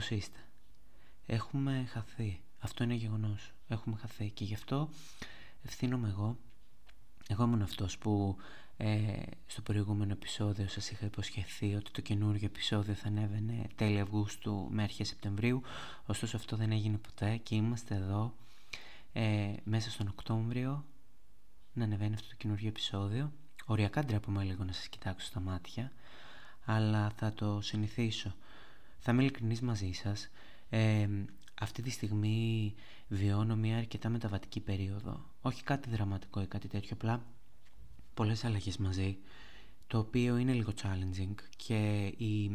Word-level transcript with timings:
πώς 0.00 0.10
είστε; 0.10 0.38
Έχουμε 1.26 1.86
χαθεί. 1.92 2.42
Αυτό 2.58 2.84
είναι 2.84 2.94
γεγονός. 2.94 3.52
Έχουμε 3.68 3.96
χαθεί 3.96 4.30
και 4.30 4.44
γι' 4.44 4.54
αυτό 4.54 4.88
ευθύνομαι 5.62 6.08
εγώ. 6.08 6.36
Εγώ 7.28 7.44
ήμουν 7.44 7.62
αυτός 7.62 7.98
που 7.98 8.36
ε, 8.76 9.22
στο 9.46 9.62
προηγούμενο 9.62 10.12
επεισόδιο 10.12 10.68
σας 10.68 10.90
είχα 10.90 11.06
υποσχεθεί 11.06 11.74
ότι 11.74 11.90
το 11.90 12.00
καινούργιο 12.00 12.46
επεισόδιο 12.46 12.94
θα 12.94 13.08
ανέβαινε 13.08 13.66
τέλη 13.74 14.00
Αυγούστου 14.00 14.68
με 14.70 14.82
αρχές 14.82 15.08
Σεπτεμβρίου. 15.08 15.62
Ωστόσο 16.06 16.36
αυτό 16.36 16.56
δεν 16.56 16.72
έγινε 16.72 16.96
ποτέ 16.96 17.36
και 17.36 17.54
είμαστε 17.54 17.94
εδώ 17.94 18.34
ε, 19.12 19.54
μέσα 19.64 19.90
στον 19.90 20.08
Οκτώβριο 20.08 20.84
να 21.72 21.84
ανεβαίνει 21.84 22.14
αυτό 22.14 22.28
το 22.28 22.34
καινούργιο 22.36 22.68
επεισόδιο. 22.68 23.32
Οριακά 23.66 24.04
ντρέπομαι 24.04 24.44
λίγο 24.44 24.64
να 24.64 24.72
σας 24.72 24.88
κοιτάξω 24.88 25.26
στα 25.26 25.40
μάτια, 25.40 25.92
αλλά 26.64 27.10
θα 27.10 27.32
το 27.32 27.60
συνηθίσω. 27.60 28.34
Θα 29.00 29.12
είμαι 29.12 29.22
ειλικρινής 29.22 29.60
μαζί 29.60 29.92
σας. 29.92 30.30
Ε, 30.70 31.08
αυτή 31.60 31.82
τη 31.82 31.90
στιγμή 31.90 32.74
βιώνω 33.08 33.56
μια 33.56 33.76
αρκετά 33.76 34.08
μεταβατική 34.08 34.60
περίοδο. 34.60 35.24
Όχι 35.40 35.62
κάτι 35.62 35.90
δραματικό 35.90 36.40
ή 36.40 36.46
κάτι 36.46 36.68
τέτοιο, 36.68 36.90
απλά 36.92 37.24
πολλές 38.14 38.44
αλλαγές 38.44 38.76
μαζί, 38.76 39.18
το 39.86 39.98
οποίο 39.98 40.36
είναι 40.36 40.52
λίγο 40.52 40.72
challenging 40.82 41.34
και 41.56 42.06
η 42.06 42.50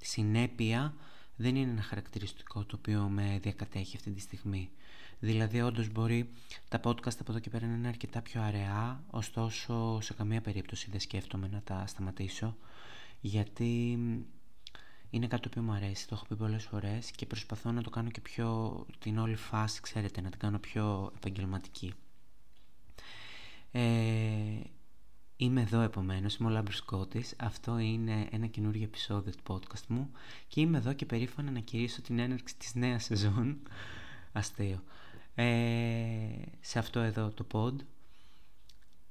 συνέπεια 0.00 0.94
δεν 1.36 1.56
είναι 1.56 1.70
ένα 1.70 1.82
χαρακτηριστικό 1.82 2.64
το 2.64 2.76
οποίο 2.78 3.02
με 3.02 3.38
διακατέχει 3.42 3.96
αυτή 3.96 4.10
τη 4.10 4.20
στιγμή. 4.20 4.70
Δηλαδή, 5.18 5.60
όντως 5.60 5.88
μπορεί 5.88 6.28
τα 6.68 6.80
podcast 6.84 7.18
από 7.20 7.30
εδώ 7.30 7.38
και 7.38 7.50
πέρα 7.50 7.66
να 7.66 7.74
είναι 7.74 7.88
αρκετά 7.88 8.22
πιο 8.22 8.42
αραιά, 8.42 9.04
ωστόσο 9.10 9.98
σε 10.00 10.14
καμία 10.14 10.40
περίπτωση 10.40 10.90
δεν 10.90 11.00
σκέφτομαι 11.00 11.48
να 11.48 11.60
τα 11.60 11.86
σταματήσω, 11.86 12.56
γιατί 13.20 13.98
είναι 15.10 15.26
κάτι 15.26 15.42
το 15.42 15.48
οποίο 15.50 15.62
μου 15.62 15.72
αρέσει, 15.72 16.08
το 16.08 16.14
έχω 16.14 16.26
πει 16.26 16.36
πολλές 16.36 16.64
φορές 16.64 17.10
και 17.10 17.26
προσπαθώ 17.26 17.72
να 17.72 17.82
το 17.82 17.90
κάνω 17.90 18.10
και 18.10 18.20
πιο 18.20 18.86
την 18.98 19.18
όλη 19.18 19.36
φάση, 19.36 19.80
ξέρετε, 19.80 20.20
να 20.20 20.30
την 20.30 20.38
κάνω 20.38 20.58
πιο 20.58 21.12
επαγγελματική. 21.16 21.92
Ε, 23.70 23.80
είμαι 25.36 25.60
εδώ 25.60 25.80
επομένως, 25.80 26.36
είμαι 26.36 26.48
ο 26.48 26.52
Λάμπρος 26.52 26.80
Κώτης, 26.80 27.34
αυτό 27.38 27.78
είναι 27.78 28.28
ένα 28.30 28.46
καινούργιο 28.46 28.84
επεισόδιο 28.84 29.32
του 29.32 29.42
podcast 29.54 29.86
μου 29.88 30.10
και 30.48 30.60
είμαι 30.60 30.78
εδώ 30.78 30.92
και 30.92 31.06
περήφανα 31.06 31.50
να 31.50 31.60
κηρύσω 31.60 32.02
την 32.02 32.18
έναρξη 32.18 32.56
της 32.56 32.74
νέας 32.74 33.04
σεζόν, 33.04 33.58
αστείο, 34.32 34.82
ε, 35.34 35.44
σε 36.60 36.78
αυτό 36.78 37.00
εδώ 37.00 37.30
το 37.30 37.46
pod. 37.52 37.74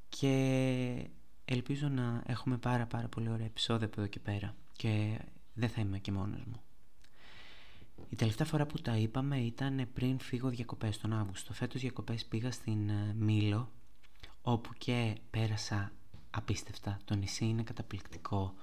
Και 0.09 1.09
ελπίζω 1.45 1.88
να 1.88 2.23
έχουμε 2.25 2.57
πάρα 2.57 2.85
πάρα 2.85 3.07
πολύ 3.07 3.29
ωραία 3.29 3.45
επεισόδια 3.45 3.85
από 3.85 4.01
εδώ 4.01 4.09
και 4.09 4.19
πέρα. 4.19 4.55
Και 4.71 5.19
δεν 5.55 5.69
θα 5.69 5.81
είμαι 5.81 5.99
και 5.99 6.11
μόνος 6.11 6.43
μου. 6.45 6.61
Η 8.09 8.15
τελευταία 8.15 8.47
φορά 8.47 8.65
που 8.65 8.81
τα 8.81 8.97
είπαμε 8.97 9.37
ήταν 9.37 9.87
πριν 9.93 10.19
φύγω 10.19 10.49
διακοπές 10.49 10.97
τον 10.97 11.13
Αύγουστο. 11.13 11.53
Φέτος 11.53 11.81
διακοπές 11.81 12.25
πήγα 12.25 12.51
στην 12.51 12.89
ε, 12.89 13.13
Μήλο 13.17 13.71
όπου 14.41 14.69
και 14.77 15.17
πέρασα 15.29 15.91
απίστευτα. 16.29 16.99
Το 17.05 17.15
νησί 17.15 17.45
είναι 17.45 17.63
καταπληκτικό. 17.63 18.53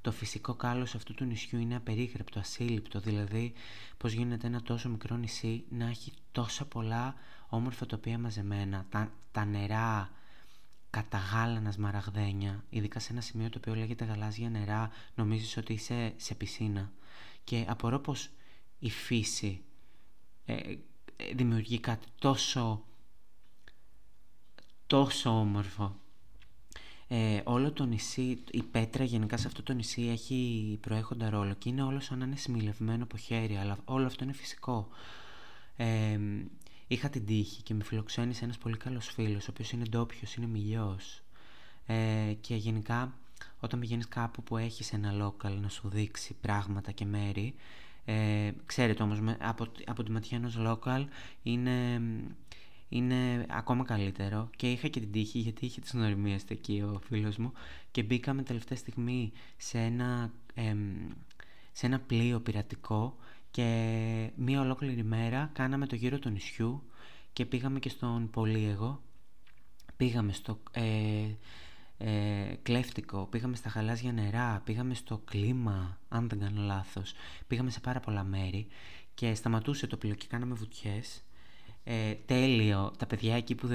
Το 0.00 0.12
φυσικό 0.12 0.54
κάλος 0.54 0.94
αυτού 0.94 1.14
του 1.14 1.24
νησιού 1.24 1.58
είναι 1.58 1.76
απερίγραπτο, 1.76 2.38
ασύλληπτο. 2.38 3.00
Δηλαδή 3.00 3.52
πώς 3.96 4.12
γίνεται 4.12 4.46
ένα 4.46 4.62
τόσο 4.62 4.88
μικρό 4.88 5.16
νησί 5.16 5.64
να 5.68 5.88
έχει 5.88 6.12
τόσα 6.32 6.64
πολλά 6.64 7.14
όμορφα 7.48 7.86
τοπία 7.86 8.18
μαζεμένα. 8.18 8.86
Τα, 8.88 9.12
τα 9.32 9.44
νερά, 9.44 10.10
καταγάλανας 10.92 11.74
σμαραγδένια, 11.74 12.64
ειδικά 12.70 12.98
σε 12.98 13.12
ένα 13.12 13.20
σημείο 13.20 13.48
το 13.48 13.58
οποίο 13.58 13.74
λέγεται 13.74 14.04
γαλάζια 14.04 14.50
νερά, 14.50 14.90
νομίζεις 15.14 15.56
ότι 15.56 15.72
είσαι 15.72 16.12
σε 16.16 16.34
πισίνα. 16.34 16.92
Και 17.44 17.64
απορώ 17.68 17.98
πως 17.98 18.30
η 18.78 18.90
φύση 18.90 19.62
ε, 20.44 20.54
ε, 20.54 21.34
δημιουργεί 21.34 21.80
κάτι 21.80 22.06
τόσο, 22.18 22.84
τόσο 24.86 25.30
όμορφο. 25.30 25.96
Ε, 27.08 27.40
όλο 27.44 27.72
το 27.72 27.84
νησί, 27.84 28.42
η 28.50 28.62
πέτρα 28.62 29.04
γενικά 29.04 29.36
σε 29.36 29.46
αυτό 29.46 29.62
το 29.62 29.72
νησί 29.72 30.02
έχει 30.02 30.78
προέχοντα 30.80 31.30
ρόλο 31.30 31.54
και 31.54 31.68
είναι 31.68 31.82
όλο 31.82 32.00
σαν 32.00 32.18
να 32.18 32.24
είναι 32.24 32.36
σημειλευμένο 32.36 33.02
από 33.02 33.16
χέρι, 33.16 33.56
αλλά 33.56 33.78
όλο 33.84 34.06
αυτό 34.06 34.24
είναι 34.24 34.32
φυσικό. 34.32 34.88
Ε, 35.76 36.18
είχα 36.92 37.08
την 37.08 37.26
τύχη 37.26 37.62
και 37.62 37.74
με 37.74 37.84
φιλοξένησε 37.84 38.44
ένας 38.44 38.58
πολύ 38.58 38.76
καλός 38.76 39.06
φίλος, 39.06 39.48
ο 39.48 39.50
οποίος 39.50 39.72
είναι 39.72 39.84
ντόπιος, 39.84 40.34
είναι 40.34 40.46
μιλιός. 40.46 41.22
Ε, 41.86 42.32
και 42.40 42.54
γενικά 42.54 43.14
όταν 43.60 43.80
πηγαίνεις 43.80 44.08
κάπου 44.08 44.42
που 44.42 44.56
έχεις 44.56 44.92
ένα 44.92 45.12
local 45.26 45.58
να 45.60 45.68
σου 45.68 45.88
δείξει 45.88 46.34
πράγματα 46.40 46.92
και 46.92 47.04
μέρη, 47.04 47.54
ε, 48.04 48.50
ξέρετε 48.66 49.02
όμως 49.02 49.18
από, 49.38 49.66
από 49.86 50.02
τη 50.02 50.10
ματιά 50.10 50.36
ενός 50.36 50.56
local 50.58 51.04
είναι, 51.42 52.02
είναι 52.88 53.46
ακόμα 53.48 53.84
καλύτερο 53.84 54.50
και 54.56 54.70
είχα 54.70 54.88
και 54.88 55.00
την 55.00 55.12
τύχη 55.12 55.38
γιατί 55.38 55.66
είχε 55.66 55.80
τις 55.80 55.92
γνωριμίες 55.92 56.42
εκεί 56.48 56.82
ο 56.82 57.00
φίλος 57.08 57.36
μου 57.36 57.52
και 57.90 58.02
μπήκαμε 58.02 58.42
τελευταία 58.42 58.78
στιγμή 58.78 59.32
σε 59.56 59.78
ένα, 59.78 60.32
σε 61.72 61.86
ένα 61.86 62.00
πλοίο 62.00 62.40
πειρατικό 62.40 63.16
και 63.52 64.30
μία 64.36 64.60
ολόκληρη 64.60 65.02
μέρα 65.04 65.50
κάναμε 65.52 65.86
το 65.86 65.94
γύρο 65.94 66.18
του 66.18 66.28
νησιού 66.28 66.82
και 67.32 67.46
πήγαμε 67.46 67.78
και 67.78 67.88
στον 67.88 68.30
Πολύεγο. 68.30 69.02
Πήγαμε 69.96 70.32
στο 70.32 70.58
ε, 70.70 70.82
ε, 71.98 72.54
Κλέφτικο, 72.62 73.26
πήγαμε 73.30 73.56
στα 73.56 73.68
χαλάζια 73.68 74.12
νερά, 74.12 74.62
πήγαμε 74.64 74.94
στο 74.94 75.20
κλίμα, 75.24 75.98
αν 76.08 76.28
δεν 76.28 76.38
κάνω 76.40 76.62
λάθος. 76.62 77.12
Πήγαμε 77.46 77.70
σε 77.70 77.80
πάρα 77.80 78.00
πολλά 78.00 78.24
μέρη 78.24 78.66
και 79.14 79.34
σταματούσε 79.34 79.86
το 79.86 79.96
πλοίο 79.96 80.14
και 80.14 80.26
κάναμε 80.28 80.54
βουτιές. 80.54 81.22
Ε, 81.84 82.14
τέλειο, 82.14 82.92
τα 82.98 83.06
παιδιά 83.06 83.36
εκεί 83.36 83.54
που, 83.54 83.68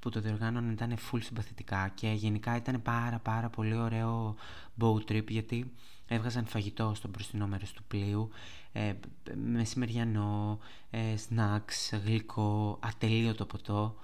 που 0.00 0.10
το 0.10 0.20
διοργάνωναν 0.20 0.70
ήταν 0.70 0.96
full 1.10 1.18
συμπαθητικά 1.22 1.92
και 1.94 2.08
γενικά 2.08 2.56
ήταν 2.56 2.82
πάρα 2.82 3.18
πάρα 3.18 3.48
πολύ 3.48 3.74
ωραίο 3.74 4.34
boat 4.80 5.10
trip 5.10 5.28
γιατί 5.28 5.72
έβγαζαν 6.08 6.46
φαγητό 6.46 6.92
στο 6.94 7.08
μπροστινό 7.08 7.46
μέρος 7.46 7.72
του 7.72 7.84
πλοίου, 7.88 8.30
ε, 8.72 8.92
μεσημεριανό, 9.34 10.58
ε, 10.90 11.14
snacks, 11.28 11.98
γλυκό, 12.04 12.78
ατελείωτο 12.82 13.46
ποτό. 13.46 13.96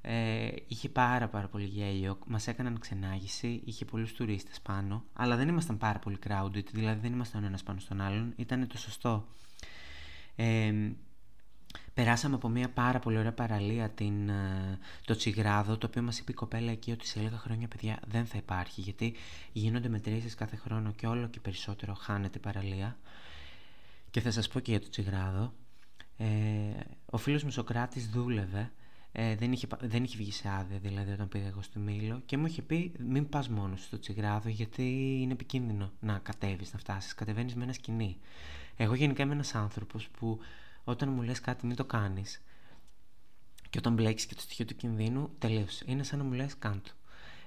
Ε, 0.00 0.48
είχε 0.68 0.88
πάρα 0.88 1.28
πάρα 1.28 1.48
πολύ 1.48 1.64
γέλιο, 1.64 2.18
μας 2.26 2.46
έκαναν 2.46 2.78
ξενάγηση, 2.78 3.62
είχε 3.64 3.84
πολλούς 3.84 4.12
τουρίστες 4.12 4.60
πάνω, 4.60 5.04
αλλά 5.12 5.36
δεν 5.36 5.48
ήμασταν 5.48 5.78
πάρα 5.78 5.98
πολύ 5.98 6.18
crowded, 6.26 6.64
δηλαδή 6.72 7.00
δεν 7.00 7.12
ήμασταν 7.12 7.42
ο 7.42 7.46
ένας 7.46 7.62
πάνω 7.62 7.80
στον 7.80 8.00
άλλον, 8.00 8.32
ήταν 8.36 8.66
το 8.66 8.78
σωστό. 8.78 9.26
Ε, 10.36 10.72
Περάσαμε 11.94 12.34
από 12.34 12.48
μια 12.48 12.68
πάρα 12.68 12.98
πολύ 12.98 13.18
ωραία 13.18 13.32
παραλία, 13.32 13.88
την, 13.88 14.28
ε, 14.28 14.78
το 15.04 15.16
Τσιγράδο, 15.16 15.76
το 15.76 15.86
οποίο 15.86 16.02
μας 16.02 16.18
είπε 16.18 16.30
η 16.32 16.34
κοπέλα 16.34 16.70
εκεί 16.70 16.90
ότι 16.90 17.06
σε 17.06 17.20
λίγα 17.20 17.38
χρόνια 17.38 17.68
παιδιά 17.68 17.98
δεν 18.06 18.26
θα 18.26 18.36
υπάρχει, 18.38 18.80
γιατί 18.80 19.14
γίνονται 19.52 19.88
μετρήσεις 19.88 20.34
κάθε 20.34 20.56
χρόνο 20.56 20.92
και 20.92 21.06
όλο 21.06 21.26
και 21.26 21.40
περισσότερο 21.40 21.94
χάνεται 21.94 22.38
η 22.38 22.40
παραλία. 22.40 22.98
Και 24.10 24.20
θα 24.20 24.30
σας 24.30 24.48
πω 24.48 24.60
και 24.60 24.70
για 24.70 24.80
το 24.80 24.88
Τσιγράδο. 24.88 25.52
Ε, 26.16 26.26
ο 27.06 27.16
φίλος 27.16 27.42
μου 27.44 27.50
Σοκράτης 27.50 28.08
δούλευε, 28.08 28.72
ε, 29.12 29.34
δεν, 29.34 29.52
είχε, 29.52 29.66
δεν 29.80 30.04
είχε 30.04 30.16
βγει 30.16 30.32
σε 30.32 30.48
άδεια 30.48 30.78
δηλαδή 30.78 31.12
όταν 31.12 31.28
πήγα 31.28 31.46
εγώ 31.46 31.62
στο 31.62 31.78
Μήλο 31.78 32.22
και 32.26 32.36
μου 32.36 32.46
είχε 32.46 32.62
πει 32.62 32.92
μην 32.98 33.28
πας 33.28 33.48
μόνος 33.48 33.82
στο 33.84 33.98
Τσιγράδο 33.98 34.48
γιατί 34.48 35.18
είναι 35.22 35.32
επικίνδυνο 35.32 35.92
να 36.00 36.18
κατέβεις, 36.18 36.72
να 36.72 36.78
φτάσεις, 36.78 37.14
κατεβαίνεις 37.14 37.54
με 37.54 37.62
ένα 37.62 37.72
σκηνή. 37.72 38.16
Εγώ 38.76 38.94
γενικά 38.94 39.22
είμαι 39.22 39.32
ένας 39.32 39.54
άνθρωπος 39.54 40.08
που 40.08 40.38
όταν 40.88 41.08
μου 41.08 41.22
λες 41.22 41.40
κάτι 41.40 41.66
μην 41.66 41.76
το 41.76 41.84
κάνεις 41.84 42.42
και 43.70 43.78
όταν 43.78 43.94
μπλέξεις 43.94 44.28
και 44.28 44.34
το 44.34 44.40
στοιχείο 44.40 44.64
του 44.64 44.76
κινδύνου 44.76 45.30
τελείωσε. 45.38 45.84
Είναι 45.86 46.02
σαν 46.02 46.18
να 46.18 46.24
μου 46.24 46.32
λες 46.32 46.58
κάντο. 46.58 46.90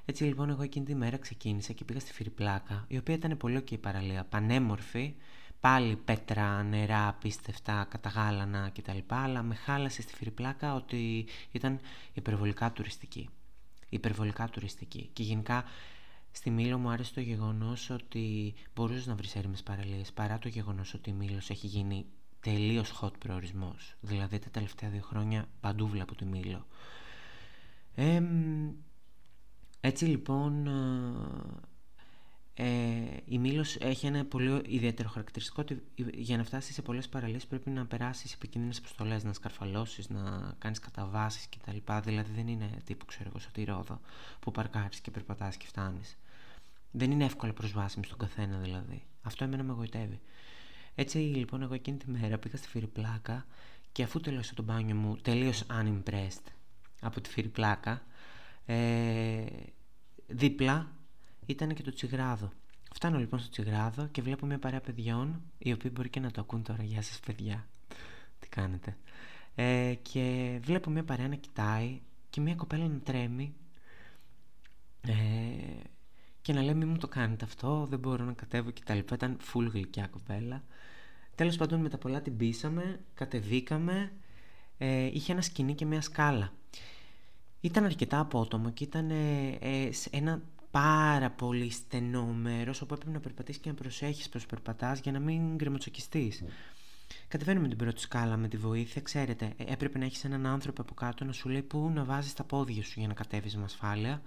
Έτσι 0.05 0.23
λοιπόν 0.23 0.49
εγώ 0.49 0.61
εκείνη 0.61 0.85
τη 0.85 0.95
μέρα 0.95 1.17
ξεκίνησα 1.17 1.73
και 1.73 1.83
πήγα 1.83 1.99
στη 1.99 2.13
Φιριπλάκα 2.13 2.85
η 2.87 2.97
οποία 2.97 3.15
ήταν 3.15 3.37
πολύ 3.37 3.63
ok 3.63 3.79
παραλία, 3.79 4.23
πανέμορφη, 4.23 5.15
πάλι 5.59 5.95
πέτρα, 5.95 6.63
νερά, 6.63 7.07
απίστευτα, 7.07 7.87
καταγάλανα 7.89 8.71
κτλ. 8.75 8.97
Αλλά 9.07 9.43
με 9.43 9.55
χάλασε 9.55 10.01
στη 10.01 10.15
Φιριπλάκα 10.15 10.75
ότι 10.75 11.25
ήταν 11.51 11.79
υπερβολικά 12.13 12.71
τουριστική. 12.71 13.29
Υπερβολικά 13.89 14.49
τουριστική. 14.49 15.09
Και 15.13 15.23
γενικά 15.23 15.63
στη 16.31 16.49
Μήλο 16.49 16.77
μου 16.77 16.89
άρεσε 16.89 17.13
το 17.13 17.21
γεγονός 17.21 17.89
ότι 17.89 18.53
μπορούσες 18.75 19.07
να 19.07 19.15
βρεις 19.15 19.35
έρημες 19.35 19.63
παραλίες 19.63 20.11
παρά 20.11 20.39
το 20.39 20.47
γεγονός 20.47 20.93
ότι 20.93 21.09
η 21.09 21.13
Μήλος 21.13 21.49
έχει 21.49 21.67
γίνει 21.67 22.05
τελείως 22.41 22.99
hot 23.01 23.17
προορισμός. 23.19 23.95
Δηλαδή 24.01 24.39
τα 24.39 24.49
τελευταία 24.49 24.89
δύο 24.89 25.01
χρόνια 25.01 25.49
παντού 25.59 25.87
βλέπω 25.87 26.15
τη 26.15 26.25
Μήλο. 26.25 26.67
έτσι 29.79 30.05
λοιπόν 30.05 30.67
ε, 32.53 33.17
η 33.25 33.37
Μήλος 33.37 33.75
έχει 33.75 34.05
ένα 34.05 34.25
πολύ 34.25 34.61
ιδιαίτερο 34.65 35.09
χαρακτηριστικό 35.09 35.61
ότι 35.61 35.83
για 36.13 36.37
να 36.37 36.43
φτάσεις 36.43 36.73
σε 36.73 36.81
πολλές 36.81 37.09
παραλίες 37.09 37.45
πρέπει 37.45 37.69
να 37.69 37.85
περάσεις 37.85 38.33
επικίνδυνες 38.33 38.77
αποστολές, 38.77 39.23
να 39.23 39.33
σκαρφαλώσεις, 39.33 40.09
να 40.09 40.55
κάνεις 40.57 40.79
καταβάσεις 40.79 41.49
κτλ. 41.49 41.77
Δηλαδή 42.03 42.31
δεν 42.31 42.47
είναι 42.47 42.69
τύπου 42.83 43.05
ξέρω 43.05 43.29
εγώ 43.29 43.39
στο 43.39 43.63
Ρόδο 43.65 43.99
που 44.39 44.51
παρκάρεις 44.51 44.99
και 44.99 45.11
περπατάς 45.11 45.57
και 45.57 45.65
φτάνεις. 45.65 46.17
Δεν 46.91 47.11
είναι 47.11 47.25
εύκολα 47.25 47.53
προσβάσιμη 47.53 48.05
στον 48.05 48.17
καθένα 48.17 48.57
δηλαδή. 48.57 49.03
Αυτό 49.21 49.43
εμένα 49.43 49.63
με 49.63 49.71
εγωιτεύει. 49.71 50.19
Έτσι 51.01 51.17
λοιπόν 51.17 51.61
εγώ 51.61 51.73
εκείνη 51.73 51.97
τη 51.97 52.09
μέρα 52.09 52.37
πήγα 52.37 52.57
στη 52.57 52.67
Φιριπλάκα 52.67 53.45
και 53.91 54.03
αφού 54.03 54.19
τελείωσα 54.19 54.53
το 54.53 54.63
μπάνιο 54.63 54.95
μου 54.95 55.17
τελείως 55.17 55.63
unimpressed 55.69 56.51
από 57.01 57.21
τη 57.21 57.29
Φιριπλάκα 57.29 58.01
ε, 58.65 59.45
δίπλα 60.27 60.91
ήταν 61.45 61.73
και 61.73 61.83
το 61.83 61.93
τσιγράδο. 61.93 62.51
Φτάνω 62.93 63.17
λοιπόν 63.19 63.39
στο 63.39 63.49
τσιγράδο 63.49 64.07
και 64.07 64.21
βλέπω 64.21 64.45
μια 64.45 64.59
παρέα 64.59 64.81
παιδιών 64.81 65.41
οι 65.57 65.71
οποίοι 65.71 65.91
μπορεί 65.93 66.09
και 66.09 66.19
να 66.19 66.31
το 66.31 66.41
ακούν 66.41 66.63
τώρα. 66.63 66.83
Γεια 66.83 67.01
σας 67.01 67.19
παιδιά. 67.19 67.67
Τι 68.39 68.47
κάνετε. 68.49 68.97
Ε, 69.55 69.93
και 70.01 70.57
βλέπω 70.63 70.89
μια 70.89 71.03
παρέα 71.03 71.27
να 71.27 71.35
κοιτάει 71.35 72.01
και 72.29 72.41
μια 72.41 72.55
κοπέλα 72.55 72.87
να 72.87 72.99
τρέμει 72.99 73.53
ε, 75.01 75.13
και 76.41 76.53
να 76.53 76.61
λέει 76.61 76.73
μην 76.73 76.87
μου 76.87 76.97
το 76.97 77.07
κάνετε 77.07 77.45
αυτό, 77.45 77.85
δεν 77.89 77.99
μπορώ 77.99 78.23
να 78.23 78.33
κατέβω 78.33 78.71
κτλ. 78.71 78.97
Ήταν 78.97 79.37
full 79.53 79.67
γλυκιά 79.71 80.07
κοπέλα. 80.07 80.63
Τέλος 81.41 81.57
πάντων 81.57 81.79
με 81.81 81.89
τα 81.89 81.97
πολλά 81.97 82.21
την 82.21 82.37
πείσαμε, 82.37 82.99
κατεβήκαμε, 83.13 84.11
ε, 84.77 85.05
είχε 85.05 85.31
ένα 85.31 85.41
σκηνή 85.41 85.75
και 85.75 85.85
μια 85.85 86.01
σκάλα. 86.01 86.53
Ήταν 87.61 87.83
αρκετά 87.83 88.19
απότομο 88.19 88.69
και 88.69 88.83
ήταν 88.83 89.09
ε, 89.09 89.89
σε 89.91 90.09
ένα 90.11 90.41
πάρα 90.71 91.29
πολύ 91.29 91.69
στενό 91.71 92.25
μέρος 92.25 92.81
όπου 92.81 92.93
έπρεπε 92.93 93.11
να 93.11 93.19
περπατήσεις 93.19 93.61
και 93.61 93.69
να 93.69 93.75
προσέχεις 93.75 94.29
πως 94.29 94.45
περπατάς 94.45 94.99
για 94.99 95.11
να 95.11 95.19
μην 95.19 95.55
γκρεμοτσοκιστείς. 95.55 96.43
Mm. 96.43 96.47
Κατεβαίνουμε 97.27 97.67
την 97.67 97.77
πρώτη 97.77 98.01
σκάλα 98.01 98.37
με 98.37 98.47
τη 98.47 98.57
βοήθεια. 98.57 99.01
Ξέρετε, 99.01 99.53
ε, 99.57 99.71
έπρεπε 99.71 99.97
να 99.97 100.05
έχεις 100.05 100.23
έναν 100.23 100.45
άνθρωπο 100.45 100.81
από 100.81 100.93
κάτω 100.93 101.25
να 101.25 101.31
σου 101.31 101.49
λέει 101.49 101.61
πού 101.61 101.91
να 101.93 102.03
βάζεις 102.03 102.33
τα 102.33 102.43
πόδια 102.43 102.83
σου 102.83 102.99
για 102.99 103.07
να 103.07 103.13
κατέβεις 103.13 103.57
με 103.57 103.63
ασφάλεια. 103.63 104.21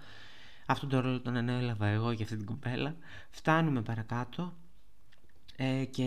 Αυτόν 0.67 0.89
τον 0.89 1.01
ρόλο 1.01 1.21
τον 1.21 1.37
ανέλαβα 1.37 1.87
εγώ 1.87 2.11
για 2.11 2.25
αυτή 2.25 2.37
την 2.37 2.47
κοπέλα. 2.47 2.97
Φτάνουμε 3.31 3.83
παρακάτω 3.83 4.53
ε, 5.57 5.85
και 5.85 6.05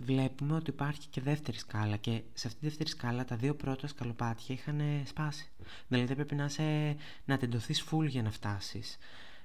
βλέπουμε 0.00 0.54
ότι 0.54 0.70
υπάρχει 0.70 1.08
και 1.08 1.20
δεύτερη 1.20 1.58
σκάλα 1.58 1.96
και 1.96 2.22
σε 2.32 2.46
αυτή 2.46 2.60
τη 2.60 2.66
δεύτερη 2.66 2.88
σκάλα 2.88 3.24
τα 3.24 3.36
δύο 3.36 3.54
πρώτα 3.54 3.86
σκαλοπάτια 3.86 4.54
είχαν 4.54 4.80
σπάσει. 5.04 5.50
Δηλαδή 5.88 6.14
πρέπει 6.14 6.34
να, 6.34 6.48
σε, 6.48 6.62
να 7.24 7.36
τεντωθείς 7.38 7.84
full 7.90 8.06
για 8.06 8.22
να 8.22 8.30
φτάσεις 8.30 8.98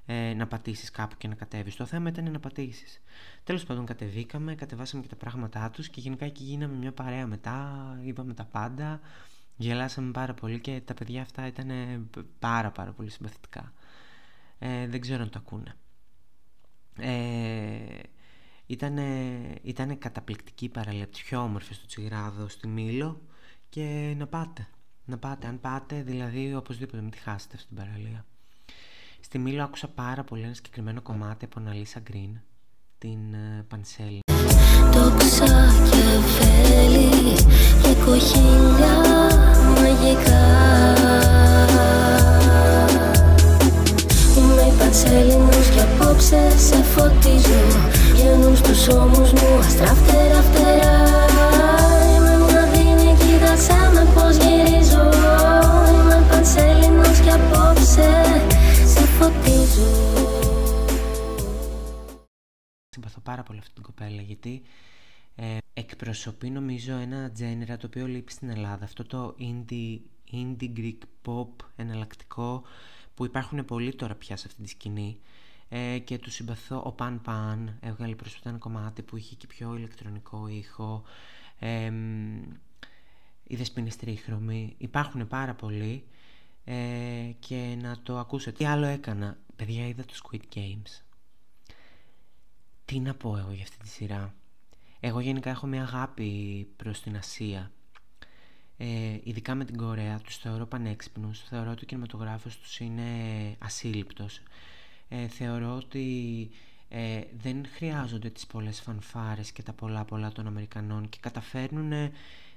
ε, 0.05 0.33
να 0.33 0.47
πατήσεις 0.47 0.91
κάπου 0.91 1.15
και 1.17 1.27
να 1.27 1.35
κατέβεις. 1.35 1.75
Το 1.75 1.85
θέμα 1.85 2.09
ήταν 2.09 2.31
να 2.31 2.39
πατήσεις. 2.39 3.01
Τέλος 3.43 3.63
πάντων 3.63 3.85
κατεβήκαμε, 3.85 4.55
κατεβάσαμε 4.55 5.01
και 5.01 5.09
τα 5.09 5.15
πράγματά 5.15 5.69
τους 5.69 5.89
και 5.89 5.99
γενικά 6.01 6.25
εκεί 6.25 6.43
γίναμε 6.43 6.75
μια 6.75 6.91
παρέα 6.91 7.27
μετά, 7.27 7.99
είπαμε 8.03 8.33
τα 8.33 8.45
πάντα, 8.45 8.99
γελάσαμε 9.55 10.11
πάρα 10.11 10.33
πολύ 10.33 10.59
και 10.59 10.81
τα 10.85 10.93
παιδιά 10.93 11.21
αυτά 11.21 11.47
ήταν 11.47 11.69
πάρα 12.39 12.71
πάρα 12.71 12.91
πολύ 12.91 13.09
συμπαθητικά. 13.09 13.73
Ε, 14.59 14.87
δεν 14.87 15.01
ξέρω 15.01 15.21
αν 15.21 15.29
το 15.29 15.39
ακούνε. 15.39 15.75
Ε, 16.99 17.99
ήταν 18.65 19.97
καταπληκτική 19.97 20.69
παραλία, 20.69 21.07
πιο 21.07 21.41
όμορφη 21.41 21.73
στο 21.73 21.85
Τσιγράδο, 21.85 22.47
στη 22.47 22.67
Μήλο 22.67 23.21
και 23.69 24.15
να 24.17 24.27
πάτε. 24.27 24.67
Να 25.05 25.17
πάτε, 25.17 25.47
αν 25.47 25.59
πάτε, 25.59 26.01
δηλαδή 26.01 26.55
οπωσδήποτε 26.55 27.01
μην 27.01 27.11
τη 27.11 27.17
χάσετε 27.17 27.55
αυτή 27.55 27.67
την 27.67 27.77
παραλία. 27.77 28.25
Στη 29.19 29.37
Μήλο 29.37 29.63
άκουσα 29.63 29.87
πάρα 29.87 30.23
πολύ 30.23 30.41
ένα 30.43 30.53
συγκεκριμένο 30.53 31.01
κομμάτι 31.01 31.45
από 31.45 31.59
Αναλύσα 31.59 31.99
Γκριν, 31.99 32.39
την 32.97 33.19
uh, 33.33 33.63
Πανσέλη. 33.67 34.19
Τόξα 34.91 35.71
και 35.91 36.03
βέλη 36.37 37.35
και 37.81 38.03
κοχύλια 38.05 38.95
μαγικά 39.75 40.94
αυτή 64.19 64.39
την 64.39 64.61
κοπέλα 64.61 64.61
γιατί 64.61 64.61
ε, 65.35 65.57
εκπροσωπεί 65.73 66.49
νομίζω 66.49 66.93
ένα 66.93 67.31
τζένερα 67.31 67.77
το 67.77 67.87
οποίο 67.87 68.07
λείπει 68.07 68.31
στην 68.31 68.49
Ελλάδα. 68.49 68.85
Αυτό 68.85 69.03
το 69.03 69.35
indie, 69.39 69.99
indie 70.31 70.77
Greek 70.77 70.99
pop 71.25 71.65
εναλλακτικό 71.75 72.63
που 73.13 73.25
υπάρχουν 73.25 73.65
πολύ 73.65 73.95
τώρα 73.95 74.15
πια 74.15 74.37
σε 74.37 74.47
αυτή 74.47 74.61
τη 74.63 74.69
σκηνή 74.69 75.17
ε, 75.69 75.99
και 75.99 76.17
του 76.17 76.31
συμπαθώ 76.31 76.77
ο 76.77 76.95
Pan 76.99 77.19
Pan 77.25 77.57
έβγαλε 77.79 78.15
πρόσφατα 78.15 78.49
ένα 78.49 78.57
κομμάτι 78.57 79.01
που 79.01 79.17
είχε 79.17 79.35
και 79.35 79.47
πιο 79.47 79.75
ηλεκτρονικό 79.75 80.47
ήχο 80.47 81.03
ε, 81.59 81.91
οι 83.47 83.55
δεσποινές 83.55 83.95
τρίχρωμοι 83.95 84.75
υπάρχουν 84.77 85.27
πάρα 85.27 85.53
πολλοί 85.53 86.03
ε, 86.63 87.31
και 87.39 87.77
να 87.81 87.97
το 88.03 88.17
ακούσετε. 88.17 88.57
Τι 88.57 88.65
άλλο 88.65 88.85
έκανα. 88.85 89.37
Παιδιά 89.55 89.87
είδα 89.87 90.05
το 90.05 90.13
Squid 90.23 90.57
Games. 90.57 91.04
Τι 92.85 92.99
να 92.99 93.13
πω 93.13 93.37
εγώ 93.37 93.51
για 93.51 93.63
αυτή 93.63 93.77
τη 93.77 93.87
σειρά; 93.87 94.33
Εγώ 94.99 95.19
γενικά 95.19 95.49
έχω 95.49 95.67
μια 95.67 95.81
αγάπη 95.81 96.67
προς 96.75 97.01
την 97.01 97.17
Ασία. 97.17 97.71
Ε, 98.77 99.19
ειδικά 99.23 99.55
με 99.55 99.65
την 99.65 99.77
Κορέα, 99.77 100.19
τους 100.19 100.37
θεωρώ 100.37 100.65
πανέξυπνους. 100.65 101.39
Θεωρώ 101.39 101.71
ότι 101.71 101.83
ο 101.83 101.85
κινηματογράφος 101.85 102.57
τους 102.57 102.79
είναι 102.79 103.03
ασύλληπτος. 103.59 104.41
Ε, 105.09 105.27
θεωρώ 105.27 105.75
ότι 105.75 106.49
ε, 106.89 107.21
δεν 107.37 107.65
χρειάζονται 107.73 108.29
τις 108.29 108.47
πολλές 108.47 108.81
φανφάρες 108.81 109.51
και 109.51 109.63
τα 109.63 109.73
πολλά 109.73 110.05
πολλά 110.05 110.31
των 110.31 110.47
Αμερικανών 110.47 111.09
και 111.09 111.17
καταφέρνουν 111.21 112.11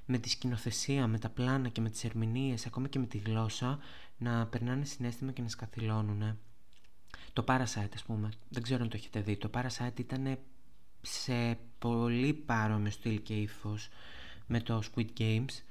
με 0.07 0.19
τη 0.19 0.29
σκηνοθεσία, 0.29 1.07
με 1.07 1.19
τα 1.19 1.29
πλάνα 1.29 1.69
και 1.69 1.81
με 1.81 1.91
τις 1.91 2.05
ερμηνείες, 2.05 2.67
ακόμα 2.67 2.89
και 2.89 2.99
με 2.99 3.07
τη 3.07 3.19
γλώσσα, 3.19 3.79
να 4.19 4.47
περνάνε 4.47 4.85
συνέστημα 4.85 5.33
και 5.33 5.43
να 5.43 5.49
σκαθιλώνουν. 5.49 6.39
Το 7.39 7.45
Parasite, 7.47 7.93
ας 7.95 8.03
πούμε, 8.03 8.29
δεν 8.49 8.63
ξέρω 8.63 8.83
αν 8.83 8.89
το 8.89 8.97
έχετε 8.97 9.21
δει, 9.21 9.37
το 9.37 9.51
Parasite 9.55 9.99
ήταν 9.99 10.39
σε 11.03 11.59
πολύ 11.79 12.33
παρόμοιο 12.33 12.91
στυλ 12.91 13.23
και 13.23 13.35
ύφος 13.35 13.89
με 14.47 14.61
το 14.61 14.83
Squid 14.91 15.07
Games. 15.19 15.63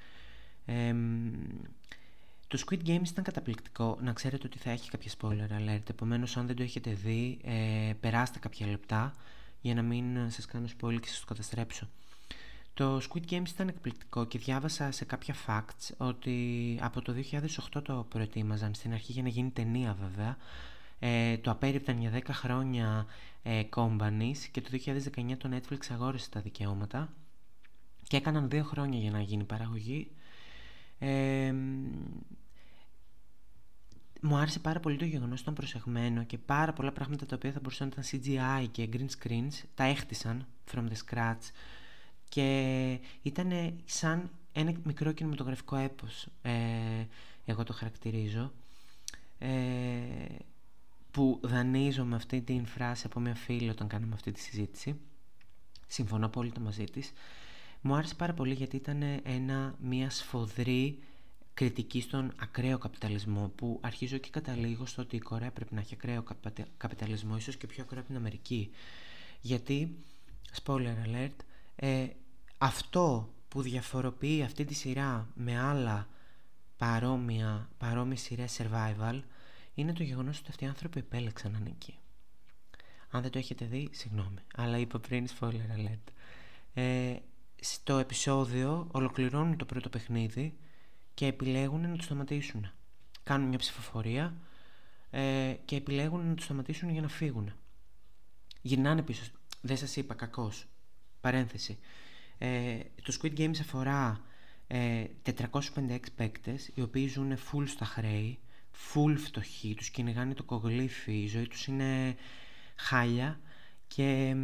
το 2.48 2.64
Squid 2.66 2.88
Games 2.88 3.08
ήταν 3.08 3.24
καταπληκτικό. 3.24 3.98
Να 4.02 4.14
ξέρετε 4.14 4.48
ότι 4.48 4.58
θα 4.58 4.70
έχει 4.70 4.90
κάποια 4.90 5.12
spoiler 5.20 5.50
alert. 5.60 5.90
Επομένως, 5.90 6.38
αν 6.38 6.48
δεν 6.48 6.56
το 6.56 6.64
έχετε 6.64 6.92
δει, 6.92 7.40
ε, 7.44 7.94
περάστε 8.00 8.40
κάποια 8.40 8.68
λεπτά 8.68 9.16
για 9.62 9.74
να 9.74 9.82
μην 9.82 10.32
σας 10.32 10.46
κάνω 10.46 10.68
spoiler 10.80 11.00
και 11.02 11.08
σας 11.08 11.20
το 11.20 11.26
καταστρέψω. 11.26 11.90
Το 12.74 13.02
Squid 13.10 13.32
Games 13.32 13.48
ήταν 13.48 13.68
εκπληκτικό 13.68 14.26
και 14.26 14.38
διάβασα 14.38 14.92
σε 14.92 15.06
κάποια 15.06 15.36
facts 15.48 15.94
ότι 15.98 16.80
από 16.82 17.02
το 17.02 17.14
2008 17.14 17.84
το 17.84 18.06
προετοίμαζαν 18.10 18.74
στην 18.74 18.94
αρχή 18.94 19.12
για 19.12 19.24
να 19.24 19.30
γίνει 19.30 19.50
ταινία 19.50 19.98
βέβαια. 20.02 20.38
Ε, 21.00 21.38
το 21.38 21.52
απέριπταν 21.52 22.00
για 22.00 22.12
10 22.14 22.22
χρόνια 22.30 23.06
ε, 23.44 23.64
companies 23.76 24.38
και 24.52 24.62
το 24.62 24.70
2019 24.72 25.38
το 25.38 25.50
Netflix 25.54 25.80
αγόρασε 25.92 26.30
τα 26.30 26.40
δικαιώματα 26.40 27.14
και 28.08 28.18
έκαναν 28.18 28.50
δύο 28.50 28.64
χρόνια 28.64 29.00
για 29.00 29.12
να 29.12 29.22
γίνει 29.22 29.44
παραγωγή. 29.44 30.12
Ε, 31.00 31.54
μου 34.22 34.36
άρεσε 34.36 34.60
πάρα 34.60 34.80
πολύ 34.80 34.98
το 34.98 35.06
γεγονός 35.06 35.32
ότι 35.32 35.42
ήταν 35.42 35.54
προσεγμένο 35.54 36.24
και 36.24 36.38
πάρα 36.38 36.74
πολλά 36.74 36.92
πράγματα 36.92 37.26
τα 37.26 37.36
οποία 37.36 37.52
θα 37.52 37.60
μπορούσαν 37.60 37.94
να 37.96 38.04
ήταν 38.04 38.22
CGI 38.22 38.68
και 38.72 38.90
green 38.94 39.08
screens 39.20 39.64
τα 39.76 39.84
έχτισαν 39.84 40.48
from 40.74 40.88
the 40.88 40.96
scratch 41.06 41.52
και 42.30 43.00
ήταν 43.22 43.74
σαν 43.86 44.30
ένα 44.52 44.74
μικρό 44.84 45.12
κινηματογραφικό 45.12 45.76
έπος 45.76 46.28
ε, 46.42 46.52
εγώ 47.46 47.64
το 47.64 47.74
χαρακτηρίζω 47.74 48.52
ε, 49.40 49.48
που 51.18 51.40
δανείζω 51.44 52.04
με 52.04 52.16
αυτή 52.16 52.42
την 52.42 52.66
φράση 52.66 53.06
από 53.06 53.20
μια 53.20 53.36
φίλη 53.36 53.70
όταν 53.70 53.88
κάναμε 53.88 54.14
αυτή 54.14 54.32
τη 54.32 54.40
συζήτηση. 54.40 55.00
Συμφωνώ 55.88 56.26
απόλυτα 56.26 56.60
μαζί 56.60 56.84
της. 56.84 57.12
Μου 57.82 57.96
άρεσε 57.96 58.16
πάρα 58.16 58.34
πολύ 58.34 58.54
γιατί 58.54 58.76
ήταν 58.76 59.02
ένα, 59.24 59.76
μια 59.80 60.10
σφοδρή 60.10 61.00
κριτική 61.54 62.02
στον 62.02 62.34
ακραίο 62.36 62.78
καπιταλισμό 62.78 63.52
που 63.56 63.80
αρχίζω 63.82 64.18
και 64.18 64.30
καταλήγω 64.30 64.86
στο 64.86 65.02
ότι 65.02 65.16
η 65.16 65.20
Κορέα 65.20 65.52
πρέπει 65.52 65.74
να 65.74 65.80
έχει 65.80 65.94
ακραίο 65.94 66.24
καπιταλισμό 66.78 67.38
ίσως 67.38 67.58
και 67.58 67.68
πιο 67.68 67.84
ακραίο 67.84 68.00
από 68.00 68.08
την 68.08 68.18
Αμερική. 68.18 68.72
Γιατί, 69.42 69.98
spoiler 70.64 70.96
alert, 71.06 71.36
ε, 71.76 72.08
αυτό 72.58 73.34
που 73.48 73.62
διαφοροποιεί 73.62 74.44
αυτή 74.44 74.66
τη 74.66 74.74
σειρά 74.74 75.28
με 75.36 75.60
άλλα 75.60 76.08
παρόμοια, 76.78 77.70
παρόμοιες 77.78 78.22
σειρές 78.22 78.62
survival 78.62 79.20
είναι 79.78 79.94
το 79.94 80.04
γεγονός 80.04 80.40
ότι 80.40 80.50
αυτοί 80.50 80.64
οι 80.64 80.68
άνθρωποι 80.68 81.00
επέλεξαν 81.00 81.52
να 81.52 81.58
είναι 81.58 81.70
εκεί. 81.70 82.00
Αν 83.10 83.22
δεν 83.22 83.32
το 83.32 83.38
έχετε 83.38 83.66
δει, 83.66 83.90
συγγνώμη, 83.92 84.38
αλλά 84.56 84.78
είπα 84.78 85.00
πριν 85.00 85.28
spoiler 85.40 85.78
alert. 85.78 86.12
Ε, 86.74 87.16
στο 87.62 87.98
επεισόδιο 87.98 88.88
ολοκληρώνουν 88.92 89.58
το 89.58 89.66
πρώτο 89.66 89.90
παιχνίδι 89.90 90.58
και 91.14 91.26
επιλέγουν 91.26 91.82
να 91.90 91.96
το 91.96 92.04
σταματήσουν. 92.04 92.72
Κάνουν 93.24 93.48
μια 93.48 93.58
ψηφοφορία 93.58 94.38
ε, 95.10 95.56
και 95.66 95.76
επιλέγουν 95.76 96.28
να 96.28 96.36
το 96.36 96.44
σταματήσουν 96.44 96.90
για 96.90 97.02
να 97.02 97.08
φύγουν. 97.08 97.54
Γυρνάνε 98.62 99.02
πίσω. 99.02 99.24
Δεν 99.62 99.78
σας 99.78 99.96
είπα, 99.96 100.14
κακός. 100.14 100.68
Παρένθεση. 101.22 101.78
Ε, 102.38 102.80
το 103.04 103.18
Squid 103.22 103.38
Games 103.38 103.60
αφορά 103.62 104.22
ε, 104.68 105.04
456 105.24 106.00
παίκτες 106.16 106.72
οι 106.74 106.82
οποίοι 106.82 107.08
ζουν 107.08 107.38
full 107.38 107.64
στα 107.68 107.86
χρέη, 107.86 108.40
full 108.94 109.16
φτωχοί, 109.18 109.74
τους 109.74 109.90
κυνηγάνε 109.90 110.34
το 110.34 110.44
κογλίφι, 110.44 111.22
η 111.22 111.28
ζωή 111.28 111.48
τους 111.48 111.68
είναι 111.68 112.16
χάλια 112.76 113.40
και 113.88 114.36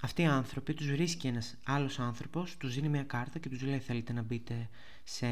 αυτοί 0.00 0.22
οι 0.22 0.26
άνθρωποι 0.26 0.74
τους 0.74 0.86
βρίσκει 0.86 1.26
ένας 1.26 1.56
άλλος 1.64 1.98
άνθρωπος, 1.98 2.56
τους 2.56 2.74
δίνει 2.74 2.88
μια 2.88 3.02
κάρτα 3.02 3.38
και 3.38 3.48
τους 3.48 3.62
λέει 3.62 3.78
θέλετε 3.78 4.12
να 4.12 4.22
μπείτε 4.22 4.68
σε 5.04 5.26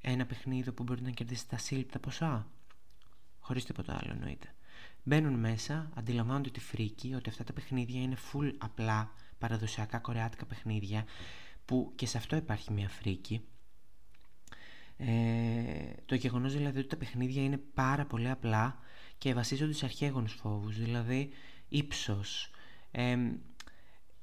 ένα 0.00 0.26
παιχνίδι 0.26 0.72
που 0.72 0.82
μπορείτε 0.82 1.06
να 1.06 1.12
κερδίσετε 1.12 1.48
τα 1.56 1.62
σύλληπτα 1.62 1.98
ποσά; 1.98 2.46
Χωρίς 3.40 3.64
τίποτα 3.64 3.98
άλλο 4.02 4.12
εννοείται. 4.12 4.54
Μπαίνουν 5.02 5.34
μέσα, 5.34 5.90
αντιλαμβάνονται 5.94 6.50
τη 6.50 6.60
φρίκη 6.60 7.14
ότι 7.14 7.28
αυτά 7.28 7.44
τα 7.44 7.52
παιχνίδια 7.52 8.00
είναι 8.00 8.16
full 8.32 8.52
απλά 8.58 9.12
παραδοσιακά 9.38 9.98
κορεάτικα 9.98 10.44
παιχνίδια 10.44 11.04
που 11.64 11.92
και 11.94 12.06
σε 12.06 12.18
αυτό 12.18 12.36
υπάρχει 12.36 12.72
μια 12.72 12.88
φρίκη. 12.88 13.44
Ε, 14.98 15.06
το 16.06 16.14
γεγονός 16.14 16.52
δηλαδή 16.52 16.78
ότι 16.78 16.88
τα 16.88 16.96
παιχνίδια 16.96 17.42
είναι 17.42 17.60
πάρα 17.74 18.04
πολύ 18.04 18.30
απλά 18.30 18.78
και 19.18 19.34
βασίζονται 19.34 19.72
σε 19.72 19.84
αρχαίγονους 19.84 20.32
φόβους, 20.32 20.78
δηλαδή 20.78 21.30
ύψος, 21.68 22.50
ε, 22.90 23.16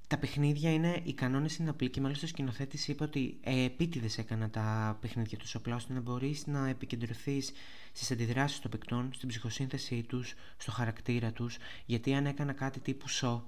τα 0.07 0.17
παιχνίδια 0.17 0.73
είναι, 0.73 1.01
οι 1.03 1.13
κανόνες 1.13 1.55
είναι 1.55 1.69
απλοί 1.69 1.89
και 1.89 2.01
μάλιστα 2.01 2.25
ο 2.25 2.27
σκηνοθέτης 2.27 2.87
είπε 2.87 3.03
ότι 3.03 3.37
ε, 3.41 3.63
επίτηδες 3.63 4.17
έκανα 4.17 4.49
τα 4.49 4.97
παιχνίδια 5.01 5.37
τους 5.37 5.55
απλά 5.55 5.75
ώστε 5.75 5.93
να 5.93 5.99
μπορείς 5.99 6.47
να 6.47 6.67
επικεντρωθείς 6.67 7.51
στις 7.93 8.11
αντιδράσεις 8.11 8.59
των 8.59 8.71
παικτών, 8.71 9.09
στην 9.13 9.29
ψυχοσύνθεσή 9.29 10.03
τους, 10.03 10.33
στο 10.57 10.71
χαρακτήρα 10.71 11.31
τους. 11.31 11.57
Γιατί 11.85 12.13
αν 12.13 12.25
έκανα 12.25 12.53
κάτι 12.53 12.79
τύπου 12.79 13.09
σο, 13.09 13.45